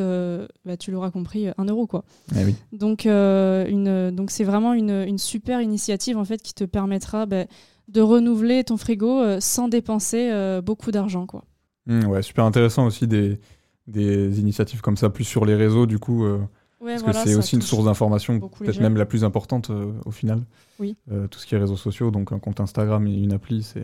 bah, 0.66 0.76
tu 0.78 0.92
l'auras 0.92 1.10
compris, 1.12 1.48
1 1.58 1.66
euro. 1.66 1.88
Quoi. 1.88 2.04
eh 2.36 2.44
oui. 2.44 2.56
Donc 2.74 3.06
une- 3.06 4.12
donc 4.12 4.32
c'est 4.32 4.44
vraiment 4.44 4.74
une, 4.74 4.90
une 5.08 5.18
super 5.18 5.62
initiative 5.62 6.18
en 6.18 6.26
fait, 6.26 6.42
qui 6.42 6.54
te 6.54 6.66
permettra 6.66 7.26
bah, 7.26 7.46
de 7.88 8.02
renouveler 8.02 8.66
ton 8.66 8.76
frigo 8.76 9.40
sans 9.40 9.70
dépenser 9.70 10.30
beaucoup 10.64 10.92
d'argent. 10.92 11.26
quoi. 11.26 11.46
Mm, 11.88 12.06
ouais, 12.08 12.22
super 12.22 12.46
intéressant 12.46 12.86
aussi 12.86 13.08
des, 13.08 13.40
des 13.88 14.40
initiatives 14.40 14.82
comme 14.82 14.98
ça, 14.98 15.10
plus 15.10 15.24
sur 15.24 15.46
les 15.46 15.56
réseaux 15.56 15.86
du 15.86 16.00
coup, 16.00 16.26
euh, 16.26 16.40
Ouais, 16.80 16.92
parce 16.92 17.04
voilà, 17.04 17.24
que 17.24 17.30
c'est 17.30 17.36
aussi 17.36 17.56
une 17.56 17.64
source 17.64 17.86
d'information, 17.86 18.40
peut-être 18.40 18.80
même 18.80 18.98
la 18.98 19.08
plus 19.08 19.24
importante 19.24 19.72
euh, 19.72 19.94
au 20.06 20.12
final. 20.12 20.44
Oui. 20.80 20.96
Euh, 21.12 21.28
tout 21.28 21.40
ce 21.40 21.48
qui 21.48 21.56
est 21.56 21.58
réseaux 21.58 21.76
sociaux, 21.76 22.12
donc 22.12 22.32
un 22.32 22.38
compte 22.38 22.60
Instagram 22.60 23.08
et 23.08 23.16
une 23.16 23.34
appli, 23.34 23.64
c'est 23.64 23.82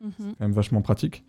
Mhm. 0.00 0.12
quand 0.18 0.40
même 0.40 0.52
vachement 0.52 0.80
pratique. 0.80 1.24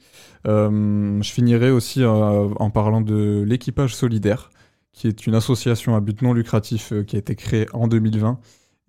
Je 0.45 1.19
finirai 1.23 1.71
aussi 1.71 2.05
en 2.05 2.69
parlant 2.69 3.01
de 3.01 3.43
l'équipage 3.47 3.95
solidaire, 3.95 4.51
qui 4.93 5.07
est 5.07 5.25
une 5.25 5.33
association 5.33 5.95
à 5.95 5.99
but 6.01 6.21
non 6.21 6.33
lucratif 6.33 6.93
qui 7.07 7.15
a 7.15 7.19
été 7.19 7.33
créée 7.35 7.65
en 7.73 7.87
2020 7.87 8.39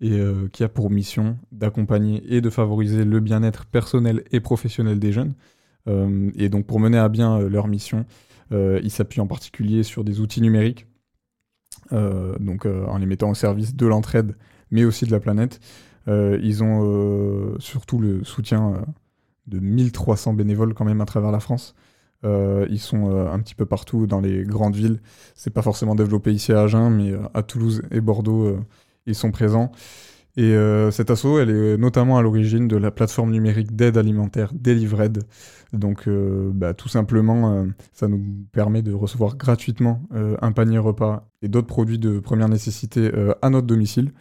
et 0.01 0.21
qui 0.51 0.63
a 0.63 0.69
pour 0.69 0.91
mission 0.91 1.39
d'accompagner 1.51 2.21
et 2.31 2.41
de 2.41 2.49
favoriser 2.51 3.03
le 3.05 3.19
bien-être 3.19 3.65
personnel 3.65 4.23
et 4.31 4.39
professionnel 4.39 4.99
des 4.99 5.11
jeunes. 5.11 5.33
Euh, 5.87 6.31
et 6.35 6.49
donc 6.49 6.65
pour 6.65 6.79
mener 6.79 6.97
à 6.97 7.09
bien 7.09 7.39
euh, 7.39 7.49
leur 7.49 7.67
mission, 7.67 8.05
euh, 8.51 8.79
ils 8.83 8.91
s'appuient 8.91 9.21
en 9.21 9.27
particulier 9.27 9.83
sur 9.83 10.03
des 10.03 10.19
outils 10.19 10.41
numériques, 10.41 10.87
donc 11.91 12.65
en 12.65 12.97
les 12.97 13.05
mettant 13.05 13.29
au 13.29 13.33
service 13.33 13.75
de 13.75 13.85
l'entraide, 13.85 14.37
mais 14.71 14.85
aussi 14.85 15.05
de 15.05 15.11
la 15.11 15.19
planète. 15.19 15.59
Ils 16.07 16.63
ont 16.63 17.59
surtout 17.59 17.99
le 17.99 18.23
soutien 18.23 18.85
de 19.47 19.59
1300 19.59 20.33
bénévoles 20.33 20.73
quand 20.73 20.85
même 20.85 21.01
à 21.01 21.05
travers 21.05 21.31
la 21.31 21.41
France. 21.41 21.75
Ils 22.23 22.79
sont 22.79 23.11
un 23.11 23.39
petit 23.39 23.55
peu 23.55 23.65
partout 23.65 24.07
dans 24.07 24.21
les 24.21 24.43
grandes 24.43 24.75
villes. 24.75 25.01
C'est 25.35 25.49
pas 25.49 25.61
forcément 25.61 25.95
développé 25.95 26.31
ici 26.31 26.53
à 26.53 26.61
Agen, 26.61 26.91
mais 26.91 27.13
à 27.33 27.43
Toulouse 27.43 27.81
et 27.91 27.99
Bordeaux, 27.99 28.57
ils 29.05 29.15
sont 29.15 29.31
présents. 29.31 29.71
Et 30.37 30.53
euh, 30.53 30.91
cette 30.91 31.11
asso, 31.11 31.39
elle 31.39 31.49
est 31.49 31.77
notamment 31.77 32.17
à 32.17 32.21
l'origine 32.21 32.67
de 32.67 32.77
la 32.77 32.89
plateforme 32.89 33.31
numérique 33.31 33.75
d'aide 33.75 33.97
alimentaire 33.97 34.51
Delivered. 34.53 35.23
Donc, 35.73 36.07
euh, 36.07 36.51
bah, 36.53 36.73
tout 36.73 36.89
simplement, 36.89 37.53
euh, 37.53 37.65
ça 37.93 38.07
nous 38.07 38.21
permet 38.51 38.81
de 38.81 38.93
recevoir 38.93 39.35
gratuitement 39.37 40.01
euh, 40.13 40.35
un 40.41 40.51
panier 40.51 40.77
repas 40.77 41.29
et 41.41 41.47
d'autres 41.47 41.67
produits 41.67 41.99
de 41.99 42.19
première 42.19 42.49
nécessité 42.49 43.11
à 43.41 43.49
notre 43.49 43.67
domicile. 43.67 44.11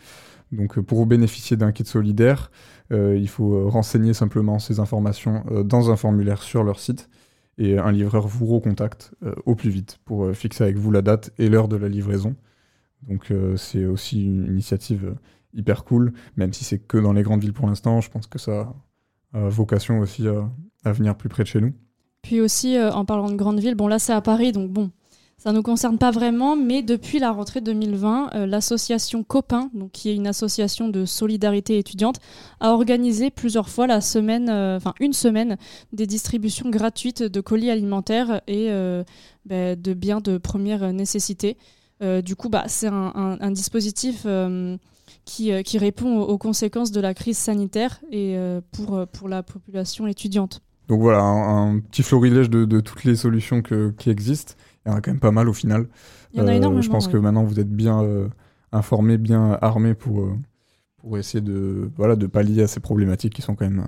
Donc, 0.53 0.81
pour 0.81 1.07
bénéficier 1.07 1.57
d'un 1.57 1.71
kit 1.71 1.85
solidaire, 1.85 2.51
il 2.91 3.29
faut 3.29 3.69
renseigner 3.69 4.15
simplement 4.15 4.59
ces 4.59 4.81
informations 4.81 5.45
dans 5.65 5.93
un 5.93 5.97
formulaire 5.97 6.43
sur 6.43 6.65
leur 6.65 6.81
site 6.81 7.09
et 7.59 7.79
un 7.79 7.93
livreur 7.93 8.27
vous 8.27 8.47
recontacte 8.47 9.15
au 9.45 9.55
plus 9.55 9.71
vite 9.71 9.99
pour 10.05 10.35
fixer 10.35 10.65
avec 10.65 10.77
vous 10.77 10.91
la 10.91 11.03
date 11.03 11.31
et 11.39 11.49
l'heure 11.49 11.69
de 11.69 11.77
la 11.77 11.89
livraison. 11.89 12.35
Donc 13.07 13.33
c'est 13.57 13.85
aussi 13.85 14.25
une 14.25 14.47
initiative 14.47 15.15
hyper 15.55 15.85
cool, 15.85 16.13
même 16.37 16.53
si 16.53 16.65
c'est 16.65 16.79
que 16.79 16.99
dans 16.99 17.13
les 17.13 17.23
grandes 17.23 17.41
villes 17.41 17.53
pour 17.53 17.67
l'instant, 17.67 18.01
je 18.01 18.11
pense 18.11 18.27
que 18.27 18.39
ça 18.39 18.73
a 19.33 19.49
vocation 19.49 20.01
aussi 20.01 20.27
à, 20.85 20.93
venir 20.93 21.17
plus 21.17 21.29
près 21.29 21.43
de 21.43 21.49
chez 21.49 21.61
nous. 21.61 21.73
Puis 22.23 22.41
aussi, 22.41 22.77
euh, 22.77 22.93
en 22.93 23.05
parlant 23.05 23.31
de 23.31 23.37
grande 23.37 23.61
ville, 23.61 23.75
bon 23.75 23.89
là 23.89 23.99
c'est 23.99 24.13
à 24.13 24.21
Paris, 24.21 24.53
donc 24.53 24.71
bon, 24.71 24.91
ça 25.39 25.53
ne 25.53 25.57
nous 25.57 25.63
concerne 25.63 25.97
pas 25.97 26.11
vraiment, 26.11 26.55
mais 26.55 26.83
depuis 26.83 27.19
la 27.19 27.33
rentrée 27.33 27.63
2020, 27.63 28.31
euh, 28.35 28.47
l'association 28.47 29.25
Copain, 29.25 29.71
donc, 29.73 29.93
qui 29.93 30.11
est 30.11 30.15
une 30.15 30.27
association 30.27 30.89
de 30.89 31.07
solidarité 31.07 31.79
étudiante, 31.79 32.17
a 32.61 32.73
organisé 32.73 33.31
plusieurs 33.31 33.71
fois 33.71 33.87
la 33.87 34.03
semaine, 34.03 34.51
euh, 34.51 34.77
enfin 34.77 34.93
une 35.01 35.15
semaine, 35.15 35.57
des 35.93 36.07
distributions 36.07 36.69
gratuites 36.69 37.23
de 37.23 37.41
colis 37.41 37.71
alimentaires 37.71 38.43
et 38.47 38.69
ben, 39.47 39.81
de 39.81 39.95
biens 39.95 40.21
de 40.21 40.37
première 40.37 40.93
nécessité. 40.93 41.57
Du 42.25 42.35
coup, 42.35 42.49
bah, 42.49 42.65
c'est 42.67 42.89
un, 42.89 43.51
dispositif 43.51 44.27
qui, 45.25 45.53
euh, 45.53 45.63
qui 45.63 45.79
répond 45.79 46.21
aux, 46.21 46.39
conséquences 46.39 46.91
de 46.93 47.01
la 47.01 47.15
crise 47.15 47.39
sanitaire 47.39 48.01
et 48.11 48.37
euh, 48.37 48.61
pour, 48.73 48.97
euh, 48.97 49.07
pour 49.07 49.29
la 49.29 49.43
population 49.43 50.07
étudiante. 50.07 50.63
Donc 50.89 51.01
voilà, 51.01 51.21
un, 51.21 51.75
un 51.77 51.79
petit 51.81 52.03
florilège 52.03 52.51
de, 52.51 52.65
de 52.65 52.81
toutes 52.81 53.05
les 53.05 53.17
solutions 53.17 53.63
que- 53.63 53.91
qui 53.99 54.11
existent. 54.11 54.55
Il 54.85 54.91
y 54.91 54.93
en 54.93 54.97
a 54.97 55.01
quand 55.01 55.11
même 55.11 55.21
pas 55.21 55.31
mal 55.31 55.49
au 55.49 55.53
final. 55.53 55.87
Il 56.33 56.41
y 56.41 56.43
en 56.43 56.49
a 56.49 56.55
énormément. 56.55 56.83
Je 56.83 56.91
pense 56.91 57.07
ouais. 57.07 57.13
que 57.13 57.19
maintenant 57.19 57.45
vous 57.45 57.61
êtes 57.61 57.71
bien 57.71 58.03
informés, 58.73 59.19
bien 59.19 59.59
armés 59.61 59.95
pour, 59.95 60.29
pour 60.99 61.19
essayer 61.19 61.41
de, 61.41 61.91
voilà, 61.97 62.17
de 62.17 62.27
pallier 62.27 62.63
à 62.63 62.67
ces 62.67 62.81
problématiques 62.81 63.35
qui 63.35 63.43
sont 63.43 63.55
quand 63.55 63.67
même 63.69 63.87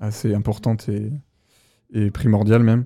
assez 0.00 0.34
importantes 0.34 0.88
et, 0.88 1.12
et 1.92 2.10
primordiales 2.10 2.62
même. 2.62 2.84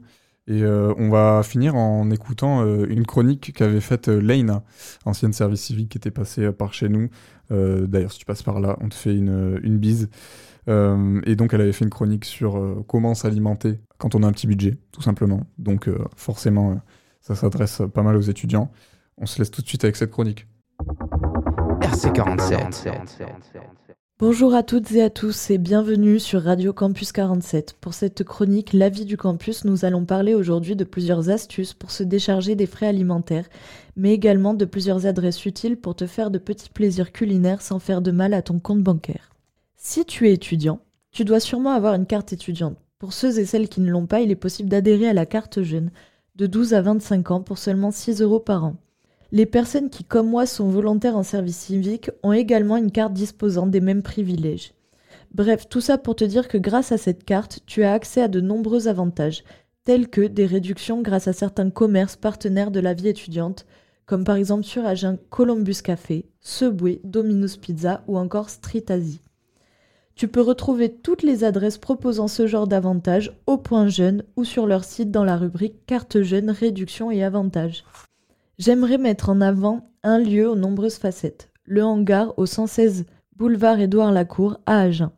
Et 0.48 0.62
euh, 0.62 0.94
on 0.96 1.10
va 1.10 1.42
finir 1.42 1.76
en 1.76 2.10
écoutant 2.10 2.62
euh, 2.62 2.86
une 2.88 3.04
chronique 3.04 3.52
qu'avait 3.54 3.82
faite 3.82 4.08
euh, 4.08 4.60
ancienne 5.04 5.34
service 5.34 5.60
civique 5.60 5.90
qui 5.90 5.98
était 5.98 6.10
passée 6.10 6.44
euh, 6.44 6.52
par 6.52 6.72
chez 6.72 6.88
nous. 6.88 7.10
D'ailleurs, 7.50 8.12
si 8.12 8.18
tu 8.18 8.24
passes 8.24 8.42
par 8.42 8.60
là, 8.60 8.76
on 8.80 8.88
te 8.88 8.94
fait 8.94 9.14
une, 9.14 9.60
une 9.62 9.78
bise. 9.78 10.08
Et 10.66 11.34
donc, 11.34 11.54
elle 11.54 11.62
avait 11.62 11.72
fait 11.72 11.86
une 11.86 11.90
chronique 11.90 12.26
sur 12.26 12.84
comment 12.86 13.14
s'alimenter 13.14 13.80
quand 13.96 14.14
on 14.14 14.22
a 14.22 14.26
un 14.26 14.32
petit 14.32 14.46
budget, 14.46 14.76
tout 14.92 15.00
simplement. 15.00 15.46
Donc, 15.56 15.88
forcément, 16.14 16.78
ça 17.22 17.34
s'adresse 17.34 17.80
pas 17.94 18.02
mal 18.02 18.16
aux 18.16 18.20
étudiants. 18.20 18.70
On 19.16 19.24
se 19.24 19.38
laisse 19.38 19.50
tout 19.50 19.62
de 19.62 19.66
suite 19.66 19.84
avec 19.84 19.96
cette 19.96 20.10
chronique. 20.10 20.46
RC47. 21.80 23.87
Bonjour 24.20 24.52
à 24.52 24.64
toutes 24.64 24.90
et 24.90 25.02
à 25.04 25.10
tous 25.10 25.48
et 25.48 25.58
bienvenue 25.58 26.18
sur 26.18 26.42
Radio 26.42 26.72
Campus 26.72 27.12
47. 27.12 27.76
Pour 27.80 27.94
cette 27.94 28.24
chronique 28.24 28.72
La 28.72 28.88
vie 28.88 29.04
du 29.04 29.16
campus, 29.16 29.64
nous 29.64 29.84
allons 29.84 30.04
parler 30.04 30.34
aujourd'hui 30.34 30.74
de 30.74 30.82
plusieurs 30.82 31.30
astuces 31.30 31.72
pour 31.72 31.92
se 31.92 32.02
décharger 32.02 32.56
des 32.56 32.66
frais 32.66 32.88
alimentaires, 32.88 33.48
mais 33.94 34.12
également 34.12 34.54
de 34.54 34.64
plusieurs 34.64 35.06
adresses 35.06 35.46
utiles 35.46 35.76
pour 35.76 35.94
te 35.94 36.08
faire 36.08 36.32
de 36.32 36.38
petits 36.38 36.68
plaisirs 36.68 37.12
culinaires 37.12 37.62
sans 37.62 37.78
faire 37.78 38.02
de 38.02 38.10
mal 38.10 38.34
à 38.34 38.42
ton 38.42 38.58
compte 38.58 38.82
bancaire. 38.82 39.30
Si 39.76 40.04
tu 40.04 40.28
es 40.28 40.32
étudiant, 40.32 40.80
tu 41.12 41.24
dois 41.24 41.38
sûrement 41.38 41.70
avoir 41.70 41.94
une 41.94 42.06
carte 42.06 42.32
étudiante. 42.32 42.76
Pour 42.98 43.12
ceux 43.12 43.38
et 43.38 43.46
celles 43.46 43.68
qui 43.68 43.80
ne 43.80 43.92
l'ont 43.92 44.06
pas, 44.08 44.20
il 44.20 44.32
est 44.32 44.34
possible 44.34 44.68
d'adhérer 44.68 45.08
à 45.08 45.14
la 45.14 45.26
carte 45.26 45.62
jeune 45.62 45.92
de 46.34 46.48
12 46.48 46.74
à 46.74 46.82
25 46.82 47.30
ans 47.30 47.40
pour 47.40 47.58
seulement 47.58 47.92
6 47.92 48.20
euros 48.20 48.40
par 48.40 48.64
an. 48.64 48.74
Les 49.30 49.44
personnes 49.44 49.90
qui, 49.90 50.04
comme 50.04 50.30
moi, 50.30 50.46
sont 50.46 50.68
volontaires 50.68 51.16
en 51.16 51.22
service 51.22 51.58
civique 51.58 52.10
ont 52.22 52.32
également 52.32 52.78
une 52.78 52.90
carte 52.90 53.12
disposant 53.12 53.66
des 53.66 53.80
mêmes 53.80 54.02
privilèges. 54.02 54.72
Bref, 55.34 55.68
tout 55.68 55.82
ça 55.82 55.98
pour 55.98 56.16
te 56.16 56.24
dire 56.24 56.48
que 56.48 56.56
grâce 56.56 56.92
à 56.92 56.98
cette 56.98 57.24
carte, 57.24 57.60
tu 57.66 57.82
as 57.82 57.92
accès 57.92 58.22
à 58.22 58.28
de 58.28 58.40
nombreux 58.40 58.88
avantages, 58.88 59.44
tels 59.84 60.08
que 60.08 60.22
des 60.22 60.46
réductions 60.46 61.02
grâce 61.02 61.28
à 61.28 61.34
certains 61.34 61.68
commerces 61.68 62.16
partenaires 62.16 62.70
de 62.70 62.80
la 62.80 62.94
vie 62.94 63.08
étudiante, 63.08 63.66
comme 64.06 64.24
par 64.24 64.36
exemple 64.36 64.64
sur 64.64 64.86
Agen 64.86 65.18
Columbus 65.28 65.82
Café, 65.84 66.24
Subway, 66.40 67.00
Domino's 67.04 67.58
Pizza 67.58 68.02
ou 68.06 68.16
encore 68.16 68.48
Street 68.48 68.86
Asie. 68.88 69.20
Tu 70.14 70.26
peux 70.26 70.40
retrouver 70.40 70.90
toutes 70.90 71.22
les 71.22 71.44
adresses 71.44 71.78
proposant 71.78 72.26
ce 72.26 72.46
genre 72.46 72.66
d'avantages 72.66 73.38
au 73.46 73.58
point 73.58 73.88
jeune 73.88 74.24
ou 74.36 74.44
sur 74.44 74.66
leur 74.66 74.84
site 74.84 75.10
dans 75.10 75.24
la 75.24 75.36
rubrique 75.36 75.84
Carte 75.86 76.22
jeune, 76.22 76.50
réduction 76.50 77.10
et 77.10 77.22
avantages. 77.22 77.84
J'aimerais 78.58 78.98
mettre 78.98 79.28
en 79.28 79.40
avant 79.40 79.88
un 80.02 80.18
lieu 80.18 80.50
aux 80.50 80.56
nombreuses 80.56 80.96
facettes, 80.96 81.48
le 81.64 81.84
hangar 81.84 82.36
au 82.38 82.44
116 82.44 83.06
boulevard 83.36 83.78
Édouard 83.78 84.10
Lacour 84.10 84.58
à 84.66 84.80
Agen. 84.80 85.12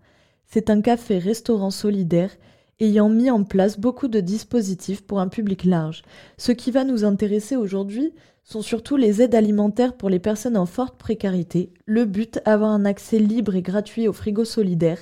C'est 0.44 0.68
un 0.68 0.82
café-restaurant 0.82 1.70
solidaire 1.70 2.32
ayant 2.80 3.08
mis 3.08 3.30
en 3.30 3.44
place 3.44 3.80
beaucoup 3.80 4.08
de 4.08 4.20
dispositifs 4.20 5.06
pour 5.06 5.20
un 5.20 5.28
public 5.28 5.64
large. 5.64 6.02
Ce 6.36 6.52
qui 6.52 6.70
va 6.70 6.84
nous 6.84 7.02
intéresser 7.02 7.56
aujourd'hui 7.56 8.12
sont 8.44 8.60
surtout 8.60 8.98
les 8.98 9.22
aides 9.22 9.34
alimentaires 9.34 9.96
pour 9.96 10.10
les 10.10 10.18
personnes 10.18 10.58
en 10.58 10.66
forte 10.66 10.98
précarité, 10.98 11.72
le 11.86 12.04
but 12.04 12.40
avoir 12.44 12.70
un 12.70 12.84
accès 12.84 13.18
libre 13.18 13.54
et 13.54 13.62
gratuit 13.62 14.06
au 14.06 14.12
frigo 14.12 14.44
solidaire, 14.44 14.98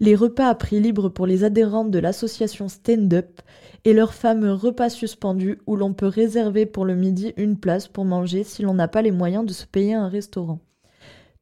les 0.00 0.14
repas 0.14 0.48
à 0.48 0.54
prix 0.54 0.80
libre 0.80 1.08
pour 1.08 1.26
les 1.26 1.44
adhérents 1.44 1.84
de 1.84 1.98
l'association 1.98 2.68
Stand 2.68 3.12
Up 3.14 3.40
et 3.84 3.92
leur 3.92 4.14
fameux 4.14 4.52
repas 4.52 4.90
suspendu 4.90 5.58
où 5.66 5.76
l'on 5.76 5.92
peut 5.92 6.06
réserver 6.06 6.66
pour 6.66 6.84
le 6.84 6.94
midi 6.94 7.32
une 7.36 7.58
place 7.58 7.88
pour 7.88 8.04
manger 8.04 8.44
si 8.44 8.62
l'on 8.62 8.74
n'a 8.74 8.88
pas 8.88 9.02
les 9.02 9.10
moyens 9.10 9.44
de 9.44 9.52
se 9.52 9.66
payer 9.66 9.94
un 9.94 10.08
restaurant. 10.08 10.60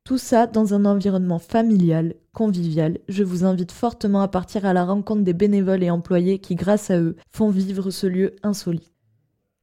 Tout 0.04 0.18
ça 0.18 0.46
dans 0.46 0.72
un 0.72 0.84
environnement 0.84 1.40
familial, 1.40 2.14
convivial. 2.32 2.98
Je 3.08 3.24
vous 3.24 3.44
invite 3.44 3.72
fortement 3.72 4.20
à 4.20 4.28
partir 4.28 4.64
à 4.64 4.72
la 4.72 4.84
rencontre 4.84 5.22
des 5.22 5.32
bénévoles 5.32 5.82
et 5.82 5.90
employés 5.90 6.38
qui, 6.38 6.54
grâce 6.54 6.90
à 6.90 7.00
eux, 7.00 7.16
font 7.32 7.50
vivre 7.50 7.90
ce 7.90 8.06
lieu 8.06 8.36
insolite. 8.44 8.92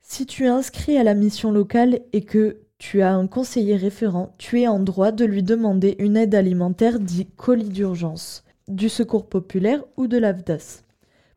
Si 0.01 0.25
tu 0.25 0.43
es 0.43 0.50
inscrit 0.50 0.97
à 0.97 1.03
la 1.03 1.13
mission 1.13 1.50
locale 1.51 2.01
et 2.12 2.25
que 2.25 2.57
tu 2.77 3.01
as 3.01 3.13
un 3.13 3.27
conseiller 3.27 3.77
référent, 3.77 4.33
tu 4.38 4.59
es 4.59 4.67
en 4.67 4.79
droit 4.79 5.13
de 5.13 5.23
lui 5.23 5.43
demander 5.43 5.95
une 6.00 6.17
aide 6.17 6.35
alimentaire 6.35 7.00
dit 7.00 7.27
colis 7.38 7.69
d'urgence, 7.69 8.43
du 8.67 8.89
secours 8.89 9.27
populaire 9.27 9.84
ou 9.98 10.08
de 10.08 10.17
l'AFDAS. 10.17 10.84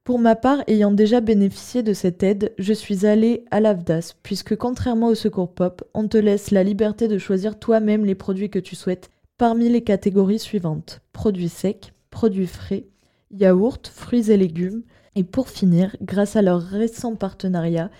Pour 0.04 0.18
ma 0.20 0.36
part, 0.36 0.62
ayant 0.68 0.92
déjà 0.92 1.20
bénéficié 1.20 1.82
de 1.82 1.92
cette 1.92 2.22
aide, 2.22 2.52
je 2.58 2.72
suis 2.72 3.06
allée 3.06 3.44
à 3.50 3.60
l'AFDAS, 3.60 4.14
puisque 4.22 4.54
contrairement 4.54 5.08
au 5.08 5.16
Secours 5.16 5.52
Pop, 5.52 5.82
on 5.94 6.06
te 6.06 6.16
laisse 6.16 6.52
la 6.52 6.62
liberté 6.62 7.08
de 7.08 7.18
choisir 7.18 7.58
toi-même 7.58 8.04
les 8.04 8.14
produits 8.14 8.50
que 8.50 8.60
tu 8.60 8.76
souhaites 8.76 9.10
parmi 9.36 9.68
les 9.68 9.82
catégories 9.82 10.38
suivantes 10.38 11.00
produits 11.12 11.48
secs, 11.48 11.92
produits 12.10 12.46
frais, 12.46 12.86
yaourts, 13.32 13.82
fruits 13.92 14.30
et 14.30 14.36
légumes, 14.36 14.82
et 15.16 15.24
pour 15.24 15.48
finir, 15.48 15.96
grâce 16.02 16.36
à 16.36 16.42
leur 16.42 16.60
récent 16.60 17.16
partenariat, 17.16 17.90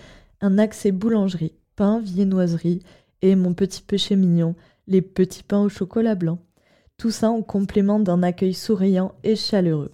un 0.41 0.59
accès 0.59 0.93
boulangerie, 0.93 1.55
pain, 1.75 1.99
viennoiserie 1.99 2.83
et 3.23 3.35
mon 3.35 3.55
petit 3.55 3.83
péché 3.83 4.17
mignon, 4.17 4.55
les 4.87 5.03
petits 5.03 5.43
pains 5.43 5.63
au 5.63 5.69
chocolat 5.69 6.15
blanc. 6.15 6.39
Tout 6.99 7.11
ça 7.11 7.31
en 7.31 7.43
complément 7.43 8.01
d'un 8.01 8.23
accueil 8.23 8.55
souriant 8.55 9.13
et 9.23 9.37
chaleureux. 9.37 9.93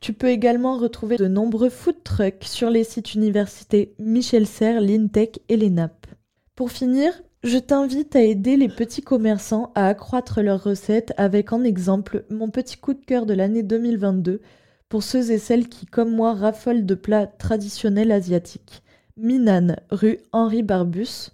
Tu 0.00 0.12
peux 0.12 0.28
également 0.28 0.76
retrouver 0.78 1.16
de 1.16 1.26
nombreux 1.26 1.70
food 1.70 1.96
trucks 2.04 2.44
sur 2.44 2.70
les 2.70 2.84
sites 2.84 3.14
universités 3.14 3.94
Michel 3.98 4.46
Serre, 4.46 4.80
l'Intech 4.80 5.40
et 5.48 5.56
l'ENAP. 5.56 6.06
Pour 6.54 6.70
finir, 6.70 7.12
je 7.42 7.58
t'invite 7.58 8.14
à 8.14 8.22
aider 8.22 8.56
les 8.56 8.68
petits 8.68 9.02
commerçants 9.02 9.72
à 9.74 9.88
accroître 9.88 10.40
leurs 10.40 10.62
recettes 10.62 11.12
avec 11.16 11.52
en 11.52 11.64
exemple 11.64 12.24
mon 12.30 12.50
petit 12.50 12.76
coup 12.76 12.94
de 12.94 13.04
cœur 13.04 13.26
de 13.26 13.34
l'année 13.34 13.64
2022 13.64 14.40
pour 14.88 15.02
ceux 15.02 15.32
et 15.32 15.38
celles 15.38 15.68
qui, 15.68 15.86
comme 15.86 16.14
moi, 16.14 16.34
raffolent 16.34 16.86
de 16.86 16.94
plats 16.94 17.26
traditionnels 17.26 18.12
asiatiques. 18.12 18.82
Minan, 19.16 19.74
rue 19.90 20.18
Henri 20.30 20.62
Barbus, 20.62 21.30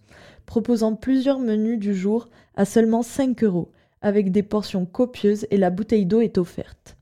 proposant 0.47 0.95
plusieurs 0.95 1.39
menus 1.39 1.79
du 1.79 1.95
jour 1.95 2.29
à 2.57 2.65
seulement 2.65 3.03
5 3.03 3.45
euros, 3.45 3.71
avec 4.05 4.31
des 4.31 4.45
portions 4.45 4.87
copieuses 4.87 5.47
et 5.51 5.57
la 5.57 5.71
bouteille 5.71 6.07
d'eau 6.07 6.21
est 6.21 6.39
offerte. 6.39 6.97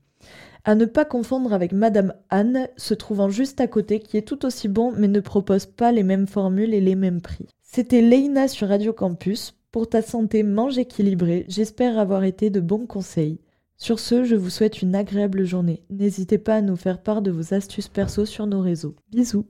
À 0.63 0.75
ne 0.75 0.85
pas 0.85 1.03
confondre 1.03 1.51
avec 1.51 1.73
Madame 1.73 2.13
Anne, 2.29 2.69
se 2.77 2.93
trouvant 2.93 3.29
juste 3.29 3.59
à 3.59 3.67
côté, 3.67 3.99
qui 3.99 4.15
est 4.17 4.27
tout 4.27 4.45
aussi 4.45 4.69
bon 4.69 4.93
mais 4.97 5.09
ne 5.09 5.19
propose 5.19 5.65
pas 5.65 5.91
les 5.91 6.03
mêmes 6.03 6.27
formules 6.27 6.73
et 6.73 6.79
les 6.79 6.95
mêmes 6.95 7.21
prix. 7.21 7.47
C'était 7.61 8.01
Leïna 8.01 8.47
sur 8.47 8.69
Radio 8.69 8.93
Campus. 8.93 9.53
Pour 9.71 9.89
ta 9.89 10.01
santé, 10.01 10.43
mange 10.43 10.77
équilibré. 10.77 11.45
J'espère 11.49 11.99
avoir 11.99 12.23
été 12.23 12.49
de 12.49 12.61
bons 12.61 12.85
conseils. 12.85 13.41
Sur 13.75 13.99
ce, 13.99 14.23
je 14.23 14.35
vous 14.35 14.51
souhaite 14.51 14.81
une 14.81 14.95
agréable 14.95 15.43
journée. 15.43 15.83
N'hésitez 15.89 16.37
pas 16.37 16.55
à 16.55 16.61
nous 16.61 16.77
faire 16.77 17.01
part 17.01 17.21
de 17.21 17.31
vos 17.31 17.53
astuces 17.53 17.89
perso 17.89 18.25
sur 18.25 18.47
nos 18.47 18.61
réseaux. 18.61 18.95
Bisous. 19.11 19.45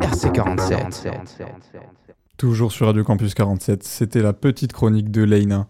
RC47. 0.00 2.09
Toujours 2.40 2.72
sur 2.72 2.86
Radio 2.86 3.04
Campus 3.04 3.34
47, 3.34 3.82
c'était 3.82 4.22
la 4.22 4.32
petite 4.32 4.72
chronique 4.72 5.10
de 5.10 5.22
Leïna. 5.22 5.66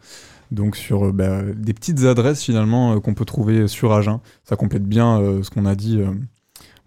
Donc 0.53 0.77
sur 0.77 1.07
euh, 1.07 1.13
bah, 1.13 1.43
des 1.43 1.75
petites 1.75 2.05
adresses 2.05 2.45
finalement 2.45 2.93
euh, 2.93 3.01
qu'on 3.01 3.13
peut 3.13 3.25
trouver 3.25 3.67
sur 3.67 3.93
Agen. 3.93 4.21
Ça 4.45 4.55
complète 4.55 4.85
bien 4.85 5.21
euh, 5.21 5.43
ce 5.43 5.51
qu'on 5.51 5.67
a 5.67 5.75
dit 5.75 6.01
euh, 6.01 6.13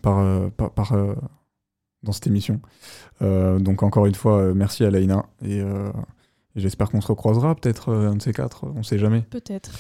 par, 0.02 0.24
par- 0.52 0.72
par, 0.72 0.96
dans 2.02 2.14
cette 2.14 2.28
émission. 2.28 2.62
Donc 3.20 3.84
encore 3.84 4.06
une 4.06 4.16
fois, 4.16 4.54
merci 4.54 4.86
à 4.86 4.90
Leïna. 4.90 5.26
Et, 5.44 5.58
et 5.60 5.66
j'espère 6.56 6.90
qu'on 6.90 7.02
se 7.02 7.08
recroisera 7.08 7.54
peut-être 7.54 7.94
un 7.94 8.16
de 8.16 8.22
ces 8.22 8.32
quatre, 8.32 8.66
on 8.78 8.84
sait 8.84 9.00
jamais. 9.00 9.24
Peut-être. 9.30 9.72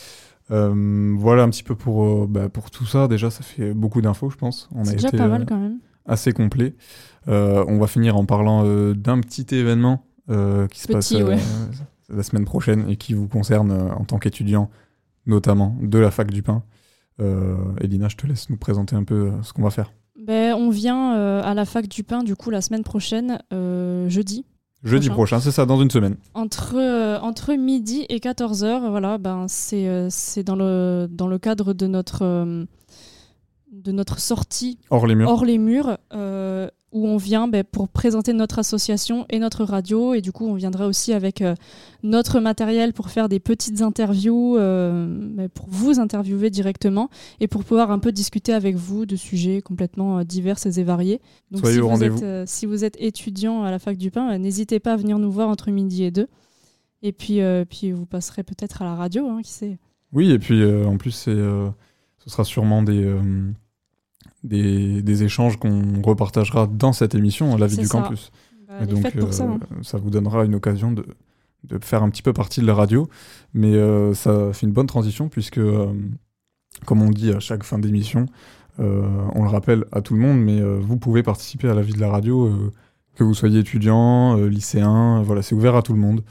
Voilà 0.49 1.43
un 1.43 1.49
petit 1.49 1.63
peu 1.63 1.75
pour, 1.75 2.27
bah, 2.27 2.49
pour 2.49 2.71
tout 2.71 2.85
ça. 2.85 3.07
Déjà, 3.07 3.31
ça 3.31 3.41
fait 3.43 3.73
beaucoup 3.73 4.01
d'infos, 4.01 4.29
je 4.29 4.35
pense. 4.37 4.67
C'est 4.83 4.95
déjà 4.95 5.07
été, 5.07 5.17
pas 5.17 5.27
mal 5.29 5.45
quand 5.45 5.59
même. 5.59 5.79
Assez 6.05 6.33
complet. 6.33 6.75
Euh, 7.27 7.63
on 7.67 7.77
va 7.79 7.87
finir 7.87 8.17
en 8.17 8.25
parlant 8.25 8.63
euh, 8.65 8.93
d'un 8.93 9.19
petit 9.21 9.55
événement 9.55 10.05
euh, 10.29 10.67
qui 10.67 10.79
se 10.79 10.87
passe 10.87 11.11
ouais. 11.11 11.37
la 12.09 12.23
semaine 12.23 12.45
prochaine 12.45 12.89
et 12.89 12.97
qui 12.97 13.13
vous 13.13 13.27
concerne 13.27 13.71
en 13.71 14.03
tant 14.03 14.19
qu'étudiant, 14.19 14.69
notamment 15.25 15.77
de 15.81 15.99
la 15.99 16.11
fac 16.11 16.31
du 16.31 16.43
pain. 16.43 16.63
Elina, 17.79 18.09
je 18.09 18.17
te 18.17 18.27
laisse 18.27 18.49
nous 18.49 18.57
présenter 18.57 18.95
un 18.95 19.03
peu 19.03 19.31
ce 19.43 19.53
qu'on 19.53 19.63
va 19.63 19.69
faire. 19.69 19.93
Ben, 20.25 20.53
on 20.53 20.69
vient 20.69 21.17
euh, 21.17 21.41
à 21.43 21.53
la 21.53 21.65
fac 21.65 21.87
du 21.87 22.03
pain 22.03 22.23
du 22.23 22.35
coup 22.35 22.49
la 22.49 22.61
semaine 22.61 22.83
prochaine, 22.83 23.39
euh, 23.51 24.07
jeudi. 24.09 24.45
Jeudi 24.83 25.07
Prochain. 25.07 25.37
prochain, 25.37 25.39
c'est 25.39 25.51
ça, 25.51 25.65
dans 25.65 25.81
une 25.81 25.89
semaine. 25.89 26.17
Entre, 26.33 26.75
euh, 26.75 27.17
entre 27.19 27.53
midi 27.53 28.05
et 28.09 28.19
14h, 28.19 28.89
voilà, 28.89 29.17
ben, 29.17 29.45
c'est 29.47 30.43
dans, 30.43 30.57
le, 30.57 31.07
dans 31.09 31.27
le 31.27 31.39
cadre 31.39 31.73
de 31.73 31.87
notre, 31.87 32.65
de 33.73 33.91
notre 33.91 34.19
sortie 34.19 34.77
Hors 34.89 35.07
les 35.07 35.15
murs. 35.15 35.29
hors 35.29 35.45
les 35.45 35.57
murs, 35.57 35.97
euh, 36.13 36.69
où 36.91 37.07
on 37.07 37.17
vient 37.17 37.47
ben, 37.47 37.63
pour 37.63 37.89
présenter 37.89 38.31
notre 38.33 38.59
association 38.59 39.25
et 39.29 39.39
notre 39.39 39.63
radio. 39.63 40.13
Et 40.13 40.21
du 40.21 40.31
coup, 40.31 40.45
on 40.45 40.53
viendra 40.53 40.85
aussi 40.87 41.11
avec 41.11 41.41
euh, 41.41 41.55
notre 42.03 42.39
matériel 42.39 42.93
pour 42.93 43.09
faire 43.09 43.29
des 43.29 43.39
petites 43.39 43.81
interviews, 43.81 44.57
euh, 44.57 45.07
ben, 45.09 45.49
pour 45.49 45.65
vous 45.69 45.99
interviewer 45.99 46.51
directement 46.51 47.09
et 47.39 47.47
pour 47.47 47.63
pouvoir 47.63 47.89
un 47.89 47.97
peu 47.97 48.11
discuter 48.11 48.53
avec 48.53 48.75
vous 48.75 49.07
de 49.07 49.15
sujets 49.15 49.61
complètement 49.61 50.23
divers 50.23 50.57
et 50.65 50.83
variés. 50.83 51.19
Donc, 51.49 51.61
Soyez 51.61 51.75
si, 51.75 51.79
au 51.81 51.83
vous 51.85 51.89
rendez-vous. 51.89 52.23
êtes, 52.23 52.47
si 52.47 52.67
vous 52.67 52.83
êtes 52.85 52.95
étudiant 52.99 53.63
à 53.63 53.71
la 53.71 53.79
fac 53.79 53.97
du 53.97 54.11
pain, 54.11 54.33
euh, 54.33 54.37
n'hésitez 54.37 54.79
pas 54.79 54.93
à 54.93 54.97
venir 54.97 55.17
nous 55.17 55.31
voir 55.31 55.49
entre 55.49 55.71
midi 55.71 56.03
et 56.03 56.11
deux. 56.11 56.27
Et 57.01 57.11
puis, 57.11 57.41
puis 57.69 57.91
vous 57.91 58.05
passerez 58.05 58.43
peut-être 58.43 58.81
à 58.81 58.85
la 58.85 58.95
radio, 58.95 59.27
hein, 59.27 59.41
qui 59.43 59.51
sait. 59.51 59.77
Oui, 60.13 60.31
et 60.31 60.39
puis 60.39 60.63
en 60.63 60.95
plus, 60.95 61.11
c'est, 61.11 61.35
ce 62.23 62.29
sera 62.29 62.45
sûrement 62.45 62.83
des, 62.83 63.03
euh, 63.03 63.19
des, 64.43 65.01
des 65.01 65.23
échanges 65.23 65.57
qu'on 65.57 66.01
repartagera 66.01 66.67
dans 66.67 66.93
cette 66.93 67.15
émission, 67.15 67.55
La 67.57 67.67
vie 67.67 67.77
du 67.77 67.85
ça. 67.85 68.01
campus. 68.01 68.31
Bah, 68.67 68.75
Et 68.83 68.85
donc, 68.87 69.01
faite 69.03 69.19
pour 69.19 69.33
ça. 69.33 69.43
euh, 69.45 69.47
hein. 69.53 69.59
ça 69.83 69.97
vous 69.97 70.09
donnera 70.09 70.45
une 70.45 70.55
occasion 70.55 70.91
de, 70.91 71.05
de 71.65 71.79
faire 71.83 72.03
un 72.03 72.09
petit 72.09 72.21
peu 72.21 72.33
partie 72.33 72.59
de 72.61 72.65
la 72.65 72.73
radio. 72.73 73.07
Mais 73.53 73.73
euh, 73.75 74.13
ça 74.13 74.51
fait 74.53 74.65
une 74.65 74.73
bonne 74.73 74.87
transition 74.87 75.29
puisque 75.29 75.59
euh, 75.59 75.93
comme 76.85 77.01
on 77.01 77.09
dit 77.09 77.31
à 77.31 77.39
chaque 77.39 77.63
fin 77.63 77.79
d'émission, 77.79 78.25
on 78.79 79.43
le 79.43 79.49
rappelle 79.49 79.85
à 79.91 80.01
tout 80.01 80.15
le 80.15 80.19
monde, 80.19 80.39
mais 80.41 80.59
vous 80.79 80.97
pouvez 80.97 81.21
participer 81.21 81.69
à 81.69 81.75
la 81.75 81.83
vie 81.83 81.93
de 81.93 81.99
la 81.99 82.09
radio, 82.09 82.51
que 83.15 83.23
vous 83.23 83.35
soyez 83.35 83.59
étudiant, 83.59 84.35
lycéen, 84.35 85.21
voilà, 85.21 85.43
c'est 85.43 85.53
ouvert 85.53 85.75
à 85.75 85.83
tout 85.83 85.93
le 85.93 85.99
monde. 85.99 86.23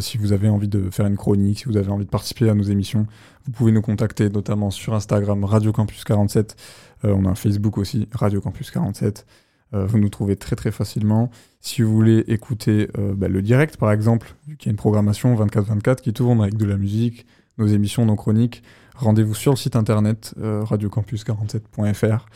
Si 0.00 0.18
vous 0.18 0.32
avez 0.32 0.48
envie 0.48 0.68
de 0.68 0.90
faire 0.90 1.06
une 1.06 1.16
chronique, 1.16 1.60
si 1.60 1.64
vous 1.66 1.76
avez 1.76 1.90
envie 1.90 2.04
de 2.04 2.10
participer 2.10 2.48
à 2.48 2.54
nos 2.54 2.64
émissions, 2.64 3.06
vous 3.44 3.52
pouvez 3.52 3.72
nous 3.72 3.82
contacter 3.82 4.28
notamment 4.30 4.70
sur 4.70 4.94
Instagram 4.94 5.44
Radio 5.44 5.72
Campus 5.72 6.02
47. 6.04 6.56
on 7.04 7.24
a 7.24 7.28
un 7.28 7.34
Facebook 7.34 7.78
aussi, 7.78 8.08
Radio 8.12 8.40
Campus 8.40 8.70
47. 8.72 9.24
vous 9.72 9.98
nous 9.98 10.08
trouvez 10.08 10.36
très 10.36 10.56
très 10.56 10.72
facilement. 10.72 11.30
Si 11.60 11.82
vous 11.82 11.92
voulez 11.92 12.24
écouter 12.26 12.88
bah, 13.14 13.28
le 13.28 13.42
direct, 13.42 13.76
par 13.76 13.92
exemple, 13.92 14.34
vu 14.48 14.56
qu'il 14.56 14.66
y 14.66 14.70
a 14.70 14.72
une 14.72 14.76
programmation 14.76 15.34
24-24 15.36 16.00
qui 16.00 16.12
tourne 16.12 16.40
avec 16.40 16.56
de 16.56 16.64
la 16.64 16.76
musique, 16.76 17.26
nos 17.58 17.66
émissions, 17.66 18.04
nos 18.04 18.16
chroniques, 18.16 18.64
rendez-vous 18.96 19.34
sur 19.34 19.52
le 19.52 19.56
site 19.56 19.76
internet 19.76 20.34
radiocampus47.fr. 20.40 22.26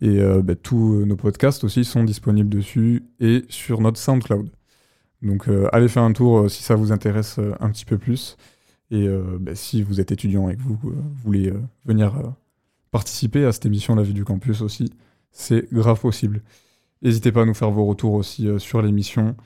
Et 0.00 0.20
bah, 0.42 0.54
tous 0.54 1.04
nos 1.04 1.16
podcasts 1.16 1.62
aussi 1.64 1.84
sont 1.84 2.04
disponibles 2.04 2.48
dessus 2.48 3.04
et 3.20 3.44
sur 3.50 3.82
notre 3.82 3.98
SoundCloud. 3.98 4.48
Donc 5.22 5.48
allez 5.72 5.88
faire 5.88 6.02
un 6.02 6.12
tour 6.12 6.50
si 6.50 6.62
ça 6.62 6.74
vous 6.74 6.92
intéresse 6.92 7.40
un 7.60 7.70
petit 7.70 7.84
peu 7.84 7.98
plus. 7.98 8.36
Et 8.90 9.08
euh, 9.08 9.38
bah, 9.40 9.54
si 9.54 9.82
vous 9.82 10.00
êtes 10.00 10.12
étudiant 10.12 10.48
et 10.48 10.56
que 10.56 10.62
vous, 10.62 10.78
euh, 10.90 10.94
voulez 11.22 11.50
euh, 11.50 11.60
venir 11.84 12.34
participer 12.90 13.44
à 13.44 13.52
cette 13.52 13.66
émission 13.66 13.94
La 13.94 14.02
vie 14.02 14.14
du 14.14 14.24
campus 14.24 14.60
aussi, 14.60 14.92
c'est 15.32 15.72
grave 15.72 16.00
possible. 16.00 16.42
N'hésitez 17.02 17.32
pas 17.32 17.42
à 17.42 17.44
nous 17.44 17.54
faire 17.54 17.70
vos 17.70 17.84
retours 17.84 18.14
aussi 18.14 18.48
sur 18.58 18.80
l'émission. 18.80 19.36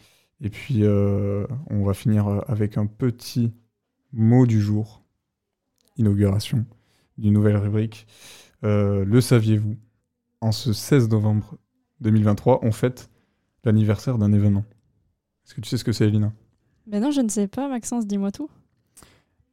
Et 0.40 0.50
puis, 0.50 0.84
on 0.86 1.84
va 1.84 1.94
finir 1.94 2.42
avec 2.46 2.78
un 2.78 2.86
petit 2.86 3.52
mot 4.12 4.46
du 4.46 4.60
jour. 4.60 5.02
Inauguration 5.96 6.64
d'une 7.18 7.34
nouvelle 7.34 7.56
rubrique. 7.56 8.06
le 8.62 9.20
saviez-vous? 9.20 9.76
En 10.40 10.52
ce 10.52 10.72
16 10.72 11.08
novembre 11.08 11.58
2023, 12.02 12.60
on 12.62 12.70
fête 12.70 13.10
l'anniversaire 13.64 14.16
d'un 14.16 14.32
événement. 14.32 14.64
Est-ce 15.50 15.56
que 15.56 15.60
tu 15.62 15.68
sais 15.68 15.78
ce 15.78 15.82
que 15.82 15.90
c'est, 15.90 16.06
Elina 16.06 16.32
Ben 16.86 17.02
non, 17.02 17.10
je 17.10 17.20
ne 17.20 17.28
sais 17.28 17.48
pas, 17.48 17.68
Maxence, 17.68 18.06
dis-moi 18.06 18.30
tout. 18.30 18.48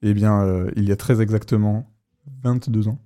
Eh 0.03 0.13
bien, 0.13 0.43
euh, 0.43 0.69
il 0.75 0.87
y 0.87 0.91
a 0.91 0.95
très 0.95 1.21
exactement 1.21 1.89
22 2.43 2.89
ans, 2.89 2.99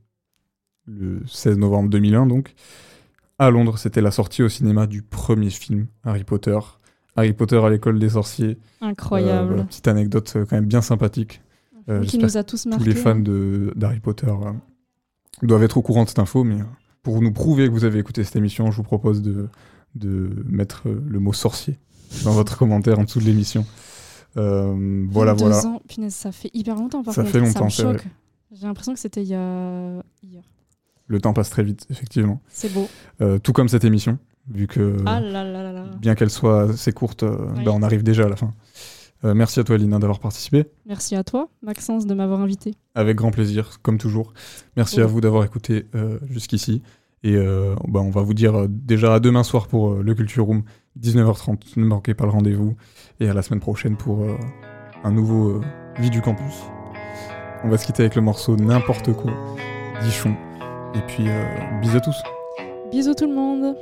le 0.88 1.22
16 1.26 1.58
novembre 1.58 1.90
2001 1.90 2.26
donc, 2.26 2.54
à 3.40 3.50
Londres, 3.50 3.78
c'était 3.78 4.02
la 4.02 4.12
sortie 4.12 4.44
au 4.44 4.50
cinéma 4.50 4.88
du 4.88 5.04
premier 5.04 5.50
film 5.50 5.88
Harry 6.04 6.26
Potter. 6.26 6.60
Harry 7.16 7.32
Potter 7.32 7.64
à 7.64 7.70
l'école 7.70 7.98
des 7.98 8.10
sorciers. 8.10 8.58
Incroyable. 8.82 9.60
Euh, 9.60 9.64
petite 9.64 9.88
anecdote 9.88 10.34
euh, 10.36 10.46
quand 10.46 10.58
même 10.58 10.66
bien 10.66 10.82
sympathique. 10.82 11.42
qui 12.06 12.18
nous 12.18 12.36
a 12.36 12.44
tous 12.44 12.66
marqués. 12.66 12.84
Tous 12.84 12.90
les 12.90 12.96
fans 12.96 13.24
d'Harry 13.74 14.02
Potter 14.02 14.34
doivent 15.44 15.64
être 15.64 15.78
au 15.78 15.82
courant 15.82 16.04
de 16.04 16.10
cette 16.10 16.20
info, 16.20 16.44
mais 16.44 16.58
pour 17.04 17.22
nous 17.22 17.32
prouver 17.32 17.68
que 17.68 17.72
vous 17.72 17.86
avez 17.86 18.00
écouté 18.00 18.26
cette 18.26 18.36
émission, 18.36 18.70
je 18.70 18.76
vous 18.76 18.84
propose 18.84 19.22
de, 19.22 19.48
de 19.96 20.44
mettre 20.46 20.90
le 20.90 21.20
mot 21.22 21.32
sorcier 21.32 21.80
dans 22.24 22.32
votre 22.32 22.58
commentaire 22.58 23.00
en 23.00 23.04
dessous 23.04 23.20
de 23.20 23.26
l'émission. 23.26 23.66
Euh, 24.38 25.06
voilà, 25.10 25.34
voilà. 25.34 25.66
Ans, 25.66 25.82
punaise, 25.88 26.14
ça 26.14 26.32
fait 26.32 26.50
hyper 26.54 26.76
longtemps. 26.76 27.04
Par 27.04 27.14
ça 27.14 27.24
fait 27.24 27.40
longtemps. 27.40 27.70
Ça 27.70 27.86
me 27.86 27.94
choque. 27.94 28.08
J'ai 28.52 28.68
l'impression 28.68 28.94
que 28.94 29.00
c'était 29.00 29.24
il 29.24 29.30
y 29.30 29.36
a 29.36 30.04
hier. 30.24 30.44
Le 31.08 31.20
temps 31.20 31.34
passe 31.34 31.50
très 31.50 31.64
vite, 31.64 31.86
effectivement. 31.90 32.42
C'est 32.48 32.74
beau. 32.74 32.88
Euh, 33.20 33.40
tout 33.40 33.54
comme 33.54 33.68
cette 33.68 33.84
émission, 33.84 34.18
vu 34.50 34.68
que 34.68 34.98
ah 35.06 35.20
bien 36.00 36.16
qu'elle 36.16 36.30
soit 36.30 36.72
assez 36.72 36.94
courte, 36.94 37.24
euh, 37.24 37.36
bah, 37.66 37.72
on 37.74 37.82
arrive 37.82 38.04
déjà 38.04 38.26
à 38.26 38.30
la 38.30 38.38
fin. 38.38 38.52
merci 39.24 39.60
à 39.60 39.64
toi, 39.64 39.78
Lina, 39.78 40.00
d'avoir 40.00 40.20
participé. 40.20 40.66
Merci 40.86 41.16
à 41.16 41.24
toi, 41.24 41.50
Maxence, 41.62 42.06
de 42.06 42.14
m'avoir 42.14 42.40
invité. 42.40 42.76
Avec 42.96 43.18
grand 43.18 43.32
plaisir, 43.32 43.80
comme 43.82 43.98
toujours. 43.98 44.34
Merci 44.78 45.02
à 45.02 45.06
vous 45.06 45.20
d'avoir 45.20 45.44
écouté 45.44 45.86
jusqu'ici. 46.30 46.82
Et 47.24 47.36
bah, 47.36 48.00
on 48.00 48.10
va 48.10 48.22
vous 48.22 48.34
dire 48.34 48.68
déjà 48.70 49.16
à 49.16 49.20
demain 49.20 49.44
soir 49.44 49.68
pour 49.68 49.96
le 49.96 50.16
Culture 50.16 50.46
Room, 50.46 50.64
19h30. 51.00 51.78
Ne 51.78 51.86
manquez 51.86 52.14
pas 52.14 52.26
le 52.26 52.32
rendez-vous 52.32 52.76
et 53.20 53.30
à 53.30 53.34
la 53.34 53.42
semaine 53.42 53.60
prochaine 53.60 53.96
pour 53.98 54.24
euh, 54.24 54.38
un 55.04 55.12
nouveau 55.12 55.50
euh, 55.50 55.62
Vie 56.00 56.10
du 56.10 56.22
Campus. 56.22 56.64
On 57.64 57.70
va 57.70 57.78
se 57.78 57.86
quitter 57.86 58.04
avec 58.04 58.16
le 58.16 58.22
morceau 58.22 58.56
N'importe 58.56 59.14
quoi, 59.14 59.32
Dichon. 60.04 60.36
Et 60.96 61.02
puis, 61.08 61.26
euh, 61.28 61.80
bisous 61.82 61.98
à 61.98 62.02
tous. 62.02 62.16
Bisous 62.92 63.14
tout 63.14 63.28
le 63.28 63.36
monde. 63.36 63.76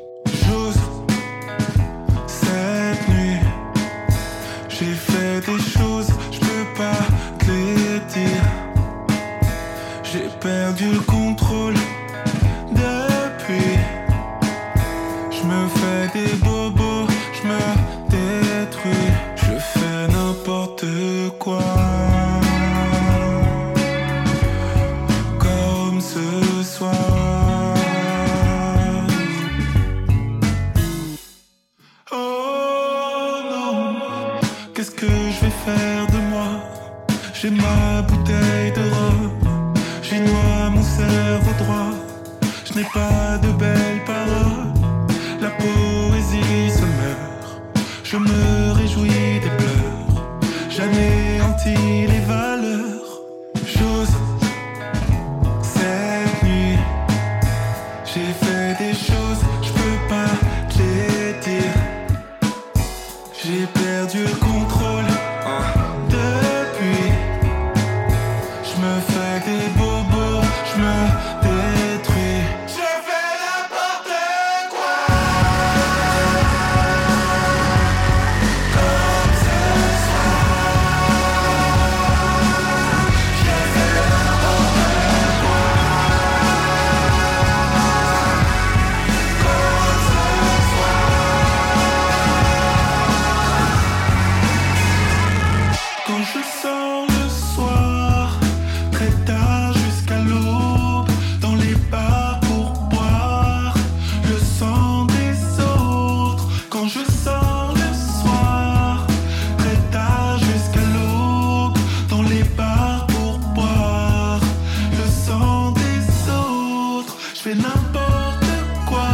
n'importe 117.56 118.46
quoi 118.86 119.12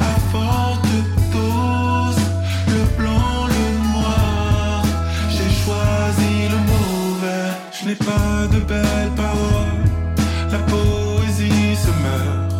à 0.00 0.14
forte 0.32 0.86
dose. 1.32 2.22
Le 2.68 2.82
blanc, 2.98 3.46
le 3.56 3.64
noir, 3.92 4.82
j'ai 5.30 5.50
choisi 5.62 6.48
le 6.52 6.58
mauvais. 6.72 7.50
Je 7.72 7.88
n'ai 7.88 7.94
pas 7.94 8.46
de 8.52 8.60
belles 8.60 9.14
paroles, 9.16 9.84
la 10.50 10.58
poésie 10.58 11.76
se 11.76 11.92
meurt. 12.04 12.52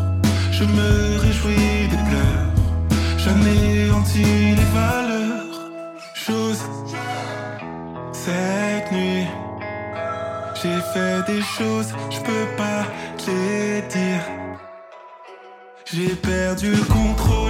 Je 0.51 0.65
me 0.65 1.19
réjouis 1.21 1.89
des 1.91 2.03
pleurs, 2.09 2.51
j'anéantis 3.19 4.55
les 4.59 4.71
valeurs. 4.79 5.45
Chose 6.15 6.63
cette 8.13 8.91
nuit. 8.93 9.27
J'ai 10.55 10.81
fait 10.95 11.23
des 11.27 11.43
choses, 11.43 11.93
je 12.11 12.21
peux 12.21 12.47
pas 12.57 12.85
te 13.19 13.31
les 13.31 13.83
dire. 13.83 14.44
J'ai 15.97 16.17
perdu 16.17 16.73
le 16.73 16.83
contrôle 16.93 17.44